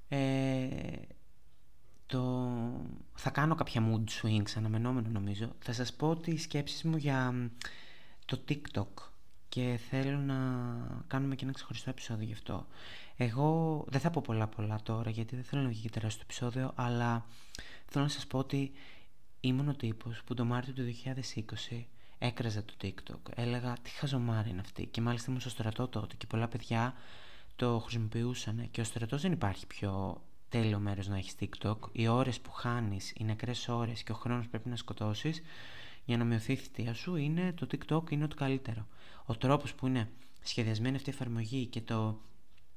ε, 0.09 0.97
το... 2.07 2.51
Θα 3.15 3.31
κάνω 3.31 3.55
κάποια 3.55 3.83
mood 3.91 4.05
swings, 4.23 4.51
αναμενόμενο 4.57 5.09
νομίζω. 5.09 5.53
Θα 5.59 5.73
σας 5.73 5.93
πω 5.93 6.17
τις 6.17 6.43
σκέψεις 6.43 6.83
μου 6.83 6.97
για 6.97 7.51
το 8.25 8.45
TikTok 8.49 9.14
και 9.55 9.79
θέλω 9.91 10.19
να 10.19 10.37
κάνουμε 11.07 11.35
και 11.35 11.45
ένα 11.45 11.53
ξεχωριστό 11.53 11.91
επεισόδιο 11.91 12.27
γι' 12.27 12.33
αυτό. 12.33 12.67
Εγώ 13.17 13.85
δεν 13.89 14.01
θα 14.01 14.11
πω 14.11 14.21
πολλά 14.25 14.47
πολλά 14.47 14.81
τώρα 14.83 15.11
γιατί 15.11 15.35
δεν 15.35 15.45
θέλω 15.45 15.63
να 15.63 15.69
βγει 15.69 15.81
και 15.81 15.91
τεράστιο 15.91 16.23
επεισόδιο, 16.23 16.73
αλλά 16.75 17.27
θέλω 17.87 18.05
να 18.05 18.11
σας 18.11 18.27
πω 18.27 18.39
ότι 18.39 18.73
ήμουν 19.41 19.69
ο 19.69 19.75
τύπος 19.75 20.23
που 20.25 20.35
το 20.35 20.45
Μάρτιο 20.45 20.73
του 20.73 20.83
2020 21.71 21.85
έκραζα 22.19 22.65
το 22.65 22.75
TikTok. 22.83 23.33
Έλεγα 23.35 23.77
τι 23.83 23.91
χαζομάρα 23.91 24.49
είναι 24.49 24.61
αυτή 24.61 24.87
και 24.87 25.01
μάλιστα 25.01 25.27
ήμουν 25.29 25.41
στο 25.41 25.51
στρατό 25.51 25.89
τότε 25.89 26.15
και 26.17 26.27
πολλά 26.27 26.49
παιδιά 26.49 26.95
το 27.57 27.79
χρησιμοποιούσαν 27.79 28.69
και 28.71 28.81
ο 28.81 28.85
στρατός 28.85 29.23
δεν 29.23 29.33
υπάρχει 29.33 29.67
πιο 29.67 30.23
τέλειο 30.49 30.79
μέρος 30.79 31.09
να 31.09 31.17
έχεις 31.17 31.35
TikTok. 31.41 31.79
Οι 31.93 32.09
ώρες 32.09 32.41
που 32.41 32.51
χάνεις, 32.51 33.13
οι 33.17 33.25
νεκρές 33.25 33.69
ώρες 33.69 34.03
και 34.03 34.13
ο 34.13 34.15
χρόνος 34.15 34.49
πρέπει 34.49 34.69
να 34.69 34.77
σκοτώσεις 34.77 35.43
για 36.05 36.17
να 36.17 36.25
μειωθεί 36.25 36.53
η 36.53 36.57
θητεία 36.57 36.95
σου 36.95 37.17
είναι 37.17 37.53
το 37.53 37.67
TikTok 37.71 38.11
είναι 38.11 38.29
το 38.29 38.35
καλύτερο. 38.35 38.87
Ο 39.27 39.37
τρόπος 39.37 39.75
που 39.75 39.87
είναι 39.87 40.11
σχεδιασμένη 40.43 40.97
αυτή 40.97 41.11
η 41.11 41.13
εφαρμογή 41.13 41.67
και 41.67 41.81
το, 41.81 42.21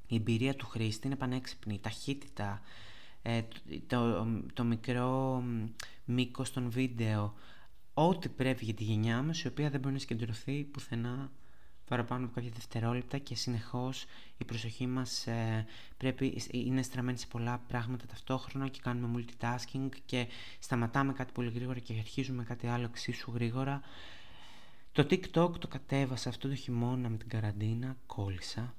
η 0.08 0.16
εμπειρία 0.16 0.56
του 0.56 0.66
χρήστη 0.66 1.08
είναι 1.08 1.16
πανέξυπνη, 1.16 1.74
η 1.74 1.80
ταχύτητα, 1.80 2.62
ε, 3.22 3.42
το, 3.88 4.28
το, 4.54 4.64
μικρό 4.64 5.44
μήκος 6.06 6.52
των 6.52 6.70
βίντεο, 6.70 7.34
ό,τι 7.94 8.30
πρέπει 8.30 8.66
για 8.66 8.74
τη 8.74 8.84
γενιά 8.84 9.22
μας 9.22 9.42
η 9.42 9.48
οποία 9.48 9.70
δεν 9.70 9.80
μπορεί 9.80 9.94
να 9.94 10.00
συγκεντρωθεί 10.00 10.64
πουθενά 10.64 11.32
παραπάνω 11.88 12.26
από 12.26 12.34
κάποια 12.34 12.52
δευτερόλεπτα 12.54 13.18
και 13.18 13.36
συνεχώς 13.36 14.06
η 14.38 14.44
προσοχή 14.46 14.88
μας 14.88 15.28
ε, 15.28 15.66
πρέπει, 15.98 16.42
είναι 16.52 16.82
στραμμένη 16.82 17.18
σε 17.18 17.28
πολλά 17.28 17.62
πράγματα 17.68 18.06
ταυτόχρονα 18.06 18.68
και 18.68 18.80
κάνουμε 18.84 19.24
multitasking 19.26 19.90
και 20.06 20.28
σταματάμε 20.60 21.14
κάτι 21.14 21.32
πολύ 21.32 21.52
γρήγορα 21.56 21.80
και 21.80 21.94
αρχίζουμε 22.00 22.44
κάτι 22.44 22.68
άλλο 22.68 22.86
εξίσου 22.86 23.32
γρήγορα. 23.34 23.82
Το 24.92 25.08
TikTok 25.10 25.60
το 25.60 25.68
κατέβασα 25.70 26.30
αυτό 26.30 26.48
το 26.48 26.56
χειμώνα 26.56 27.10
με 27.10 27.18
την 27.18 27.30
καραντίνα, 27.30 27.96
κόλλησα. 28.06 28.74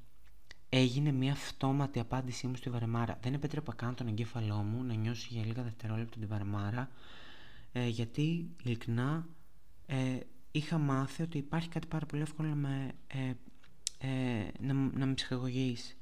Έγινε 0.69 1.13
μια 1.13 1.33
αυτόματη 1.33 1.99
απάντησή 1.99 2.47
μου 2.47 2.57
στη 2.57 2.71
βαρεμάρα. 2.71 3.19
Δεν 3.23 3.35
επέτρεπα 3.35 3.75
καν 3.75 3.95
τον 3.95 4.07
εγκέφαλό 4.07 4.57
μου 4.57 4.85
να 4.85 4.95
νιώσει 4.95 5.29
για 5.31 5.45
λίγα 5.45 5.63
δευτερόλεπτα 5.63 6.19
την 6.19 6.29
βαρεμάρα 6.29 6.91
ε, 7.73 7.87
γιατί 7.87 8.51
ειλικρινά 8.65 9.27
ε, 9.87 10.19
είχα 10.51 10.79
μάθει 10.79 11.23
ότι 11.23 11.39
υπάρχει 11.39 11.69
κάτι 11.69 11.87
πάρα 11.87 12.07
πολύ 12.07 12.23
εύκολο 12.23 12.49
να 12.49 12.55
με, 12.55 12.93
ε, 13.07 13.33
ε, 14.09 14.49
να, 14.61 14.73
να 14.73 15.07
με 15.07 15.15
ψυχαγωγείς. 15.15 15.97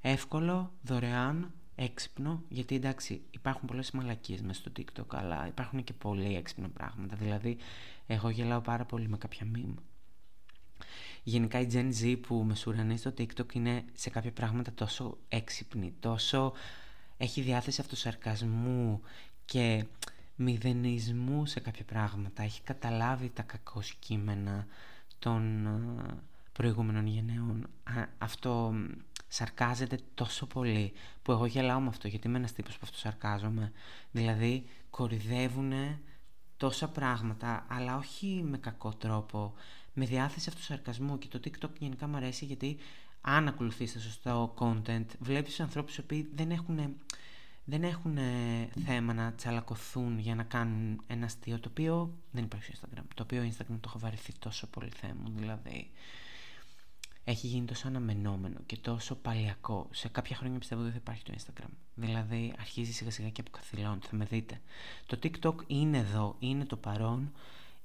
Εύκολο, 0.00 0.72
δωρεάν, 0.82 1.52
έξυπνο, 1.74 2.42
γιατί 2.48 2.74
εντάξει 2.74 3.22
υπάρχουν 3.30 3.68
πολλές 3.68 3.90
μαλακίες 3.90 4.40
μέσα 4.40 4.60
στο 4.60 4.72
TikTok, 4.76 5.06
αλλά 5.08 5.46
υπάρχουν 5.46 5.84
και 5.84 5.92
πολύ 5.92 6.36
έξυπνα 6.36 6.68
πράγματα. 6.68 7.16
Δηλαδή, 7.16 7.56
εγώ 8.06 8.30
γελάω 8.30 8.60
πάρα 8.60 8.84
πολύ 8.84 9.08
με 9.08 9.16
κάποια 9.18 9.46
meme. 9.54 9.74
Γενικά 11.22 11.60
η 11.60 11.66
Gen 11.72 11.92
Z 12.02 12.18
που 12.26 12.34
με 12.34 12.54
σουρανεί 12.54 12.96
στο 12.96 13.14
TikTok 13.18 13.54
είναι 13.54 13.84
σε 13.92 14.10
κάποια 14.10 14.32
πράγματα 14.32 14.72
τόσο 14.72 15.18
έξυπνη, 15.28 15.94
τόσο 16.00 16.52
έχει 17.16 17.40
διάθεση 17.40 17.80
αυτοσαρκασμού 17.80 19.00
και 19.44 19.84
μηδενισμού 20.36 21.46
σε 21.46 21.60
κάποια 21.60 21.84
πράγματα. 21.84 22.42
Έχει 22.42 22.62
καταλάβει 22.62 23.28
τα 23.28 23.42
κακό 23.42 23.82
κείμενα 23.98 24.66
των 25.18 25.66
ε, 25.66 26.14
προηγούμενων 26.52 27.06
γενναίων. 27.06 27.66
Αυτό 28.18 28.74
σαρκάζεται 29.28 29.98
τόσο 30.14 30.46
πολύ 30.46 30.92
που 31.22 31.32
εγώ 31.32 31.46
γελάω 31.46 31.80
με 31.80 31.88
αυτό 31.88 32.08
γιατί 32.08 32.28
είμαι 32.28 32.38
ένας 32.38 32.52
τύπος 32.52 32.74
που 32.74 32.80
αυτό 32.82 32.98
σαρκάζομαι. 32.98 33.72
Δηλαδή 34.10 34.66
κορυδεύουν 34.90 35.72
τόσα 36.56 36.88
πράγματα 36.88 37.66
αλλά 37.68 37.96
όχι 37.96 38.44
με 38.48 38.58
κακό 38.58 38.94
τρόπο, 38.94 39.54
με 39.92 40.04
διάθεση 40.04 40.48
αυτού 40.48 40.62
σαρκασμού 40.62 41.18
και 41.18 41.28
το 41.28 41.40
TikTok 41.44 41.70
γενικά 41.78 42.06
μου 42.06 42.16
αρέσει 42.16 42.44
γιατί 42.44 42.76
αν 43.20 43.48
ακολουθείς 43.48 43.92
το 43.92 44.00
σωστό 44.00 44.54
content 44.58 45.06
βλέπεις 45.18 45.60
ανθρώπους 45.60 46.00
που 46.00 46.26
δεν 46.34 46.50
έχουν 46.50 46.96
δεν 47.68 47.82
έχουν 47.82 48.18
θέμα 48.84 49.12
να 49.12 49.32
τσαλακωθούν 49.32 50.18
για 50.18 50.34
να 50.34 50.42
κάνουν 50.42 51.00
ένα 51.06 51.24
αστείο 51.24 51.60
το 51.60 51.68
οποίο 51.70 52.14
δεν 52.30 52.44
υπάρχει 52.44 52.76
στο 52.76 52.88
Instagram. 52.88 53.04
Το 53.14 53.22
οποίο 53.22 53.42
Instagram 53.42 53.76
το 53.80 53.86
έχω 53.86 53.98
βαρεθεί 53.98 54.32
τόσο 54.38 54.66
πολύ 54.66 54.90
θέμα 54.90 55.30
Δηλαδή 55.34 55.90
έχει 57.28 57.46
γίνει 57.46 57.66
τόσο 57.66 57.88
αναμενόμενο 57.88 58.58
και 58.66 58.76
τόσο 58.76 59.14
παλιακό. 59.14 59.88
Σε 59.90 60.08
κάποια 60.08 60.36
χρόνια 60.36 60.58
πιστεύω 60.58 60.80
ότι 60.82 60.90
δεν 60.90 61.00
θα 61.00 61.10
υπάρχει 61.10 61.24
το 61.24 61.32
Instagram. 61.36 61.70
Δηλαδή 61.94 62.52
αρχίζει 62.58 62.92
σιγά 62.92 63.10
σιγά 63.10 63.28
και 63.28 63.40
αποκαθιλώνει. 63.40 64.00
Θα 64.02 64.16
με 64.16 64.24
δείτε. 64.24 64.60
Το 65.06 65.18
TikTok 65.22 65.54
είναι 65.66 65.98
εδώ, 65.98 66.36
είναι 66.38 66.64
το 66.64 66.76
παρόν. 66.76 67.32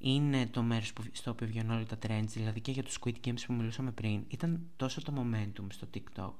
Είναι 0.03 0.47
το 0.47 0.61
μέρος 0.61 0.93
στο 1.11 1.31
οποίο 1.31 1.47
βγαίνουν 1.47 1.71
όλα 1.71 1.85
τα 1.85 1.97
trends, 2.07 2.27
δηλαδή 2.27 2.61
και 2.61 2.71
για 2.71 2.83
τους 2.83 2.97
Squid 3.01 3.15
Games 3.25 3.43
που 3.45 3.53
μιλούσαμε 3.53 3.91
πριν. 3.91 4.23
Ήταν 4.27 4.61
τόσο 4.75 5.01
το 5.01 5.13
momentum 5.17 5.65
στο 5.69 5.87
TikTok. 5.93 6.33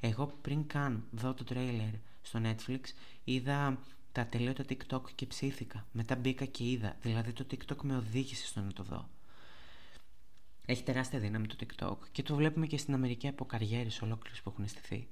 Εγώ 0.00 0.26
πριν 0.42 0.66
καν 0.66 1.04
δω 1.10 1.34
το 1.34 1.44
trailer 1.48 1.92
στο 2.22 2.40
Netflix, 2.42 2.80
είδα 3.24 3.78
τα 4.12 4.26
τελείωτα 4.26 4.64
TikTok 4.68 5.02
και 5.14 5.26
ψήθηκα. 5.26 5.86
Μετά 5.92 6.16
μπήκα 6.16 6.44
και 6.44 6.70
είδα. 6.70 6.96
Δηλαδή 7.02 7.32
το 7.32 7.46
TikTok 7.50 7.76
με 7.82 7.96
οδήγησε 7.96 8.46
στο 8.46 8.60
να 8.60 8.72
το 8.72 8.82
δω. 8.82 9.08
Έχει 10.66 10.82
τεράστια 10.82 11.18
δύναμη 11.18 11.46
το 11.46 11.56
TikTok 11.60 11.96
και 12.12 12.22
το 12.22 12.34
βλέπουμε 12.34 12.66
και 12.66 12.76
στην 12.76 12.94
Αμερική 12.94 13.28
από 13.28 13.44
καριέρες 13.44 14.02
ολόκληρες 14.02 14.42
που 14.42 14.50
έχουν 14.50 14.68
στηθεί 14.68 15.08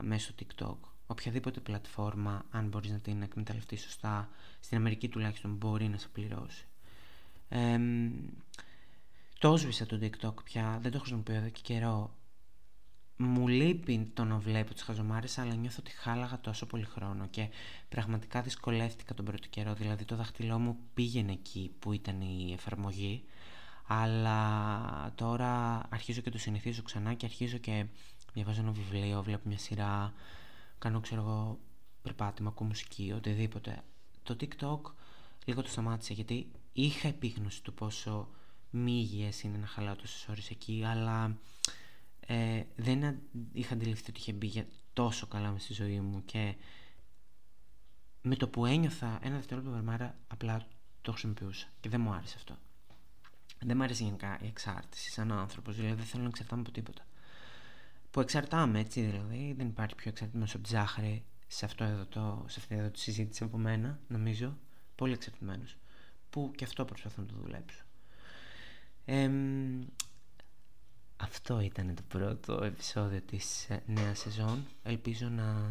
μέσω 0.00 0.34
TikTok. 0.38 0.76
Οποιαδήποτε 1.06 1.60
πλατφόρμα, 1.60 2.44
αν 2.50 2.68
μπορείς 2.68 2.90
να 2.90 2.98
την 2.98 3.22
εκμεταλλευτείς 3.22 3.82
σωστά, 3.82 4.28
στην 4.60 4.76
Αμερική 4.76 5.08
τουλάχιστον 5.08 5.54
μπορεί 5.54 5.88
να 5.88 5.96
σε 5.98 6.08
πληρώσει. 6.08 6.67
Ε, 7.48 7.78
το 9.38 9.52
έσβησα 9.52 9.86
το 9.86 9.98
TikTok 10.02 10.34
πια, 10.44 10.78
δεν 10.82 10.90
το 10.90 10.98
χρησιμοποιώ 10.98 11.34
εδώ 11.34 11.48
και 11.48 11.60
καιρό. 11.62 12.12
Μου 13.16 13.48
λείπει 13.48 14.10
το 14.14 14.24
να 14.24 14.38
βλέπω 14.38 14.74
τις 14.74 14.82
χαζομάρες 14.82 15.38
αλλά 15.38 15.54
νιώθω 15.54 15.76
ότι 15.78 15.90
χάλαγα 15.90 16.40
τόσο 16.40 16.66
πολύ 16.66 16.84
χρόνο 16.84 17.26
και 17.26 17.48
πραγματικά 17.88 18.42
δυσκολεύτηκα 18.42 19.14
τον 19.14 19.24
πρώτο 19.24 19.48
καιρό. 19.48 19.74
Δηλαδή 19.74 20.04
το 20.04 20.16
δάχτυλό 20.16 20.58
μου 20.58 20.76
πήγαινε 20.94 21.32
εκεί 21.32 21.72
που 21.78 21.92
ήταν 21.92 22.20
η 22.20 22.52
εφαρμογή 22.52 23.24
αλλά 23.86 25.12
τώρα 25.14 25.82
αρχίζω 25.88 26.20
και 26.20 26.30
το 26.30 26.38
συνηθίζω 26.38 26.82
ξανά 26.82 27.14
και 27.14 27.26
αρχίζω 27.26 27.58
και 27.58 27.86
διαβάζω 28.32 28.60
ένα 28.60 28.70
βιβλίο, 28.70 29.22
βλέπω 29.22 29.48
μια 29.48 29.58
σειρά 29.58 30.12
κάνω 30.78 31.00
ξέρω 31.00 31.20
εγώ 31.20 31.58
περπάτημα, 32.02 32.48
ακούω 32.48 32.66
μουσική, 32.66 33.12
οτιδήποτε. 33.16 33.82
Το 34.22 34.36
TikTok 34.40 34.92
λίγο 35.44 35.62
το 35.62 35.68
σταμάτησε 35.68 36.12
γιατί 36.12 36.50
είχα 36.82 37.08
επίγνωση 37.08 37.62
του 37.62 37.74
πόσο 37.74 38.28
μη 38.70 39.30
είναι 39.42 39.58
να 39.58 39.66
χαλάω 39.66 39.96
τόσες 39.96 40.28
ώρες 40.28 40.50
εκεί 40.50 40.84
αλλά 40.86 41.38
ε, 42.20 42.62
δεν 42.76 43.20
είχα 43.52 43.74
αντιληφθεί 43.74 44.10
ότι 44.10 44.20
είχε 44.20 44.32
μπει 44.32 44.46
για 44.46 44.66
τόσο 44.92 45.26
καλά 45.26 45.50
μες 45.50 45.62
στη 45.62 45.72
ζωή 45.72 46.00
μου 46.00 46.24
και 46.24 46.54
με 48.22 48.36
το 48.36 48.48
που 48.48 48.66
ένιωθα 48.66 49.18
ένα 49.22 49.36
δευτερόλεπτο 49.36 49.74
βαρμάρα 49.74 50.18
απλά 50.28 50.66
το 51.02 51.10
χρησιμοποιούσα 51.10 51.66
και 51.80 51.88
δεν 51.88 52.00
μου 52.00 52.12
άρεσε 52.12 52.34
αυτό. 52.36 52.58
Δεν 53.60 53.76
μου 53.76 53.82
άρεσε 53.82 54.04
γενικά 54.04 54.38
η 54.42 54.46
εξάρτηση 54.46 55.10
σαν 55.10 55.32
άνθρωπος, 55.32 55.76
δηλαδή 55.76 55.94
δεν 55.94 56.04
θέλω 56.04 56.22
να 56.22 56.28
εξαρτάμαι 56.28 56.62
από 56.62 56.70
τίποτα. 56.70 57.06
Που 58.10 58.20
εξαρτάμε 58.20 58.78
έτσι 58.78 59.00
δηλαδή, 59.00 59.54
δεν 59.56 59.66
υπάρχει 59.66 59.94
πιο 59.94 60.10
εξαρτημένος 60.10 60.54
από 60.54 60.62
τη 60.62 60.68
ζάχαρη 60.68 61.24
σε, 61.46 61.64
αυτό 61.64 61.84
εδώ 61.84 62.06
το, 62.06 62.44
σε 62.48 62.60
αυτή 62.60 62.74
εδώ 62.74 62.88
τη 62.88 63.00
συζήτηση 63.00 63.44
από 63.44 63.58
μένα, 63.58 63.98
νομίζω, 64.08 64.56
πολύ 64.94 65.12
εξαρτημένος. 65.12 65.76
Που 66.30 66.52
και 66.56 66.64
αυτό 66.64 66.84
προσπαθώ 66.84 67.22
να 67.22 67.28
το 67.28 67.34
δουλέψω. 67.34 67.84
Ε, 69.04 69.30
αυτό 71.16 71.60
ήταν 71.60 71.94
το 71.94 72.02
πρώτο 72.08 72.64
επεισόδιο 72.64 73.20
της 73.20 73.70
ε, 73.70 73.82
νέας 73.86 74.18
σεζόν. 74.18 74.66
Ελπίζω 74.82 75.28
να 75.28 75.70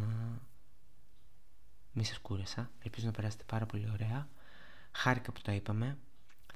μη 1.92 2.04
σας 2.04 2.18
κούρασα. 2.18 2.70
Ελπίζω 2.78 3.06
να 3.06 3.12
περάσετε 3.12 3.44
πάρα 3.46 3.66
πολύ 3.66 3.90
ωραία. 3.92 4.28
Χάρηκα 4.92 5.32
που 5.32 5.40
τα 5.40 5.52
είπαμε. 5.52 5.98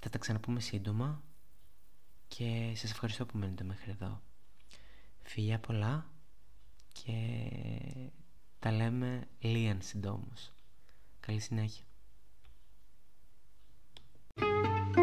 Θα 0.01 0.11
τα 0.11 0.19
ξαναπούμε 0.19 0.61
σύντομα. 0.61 1.23
Και 2.29 2.73
σας 2.75 2.91
ευχαριστώ 2.91 3.27
που 3.27 3.38
μένετε 3.38 3.65
μέχρι 3.65 3.91
εδώ. 3.91 4.23
Φιλιά 5.23 5.59
πολλά 5.59 6.11
και 6.93 7.49
τα 8.59 8.73
λέμε 8.73 9.29
λίαν 9.38 9.83
συντόμως. 9.83 10.53
Καλή 11.21 11.41
συνέχεια. 11.41 11.85
Música 14.38 15.02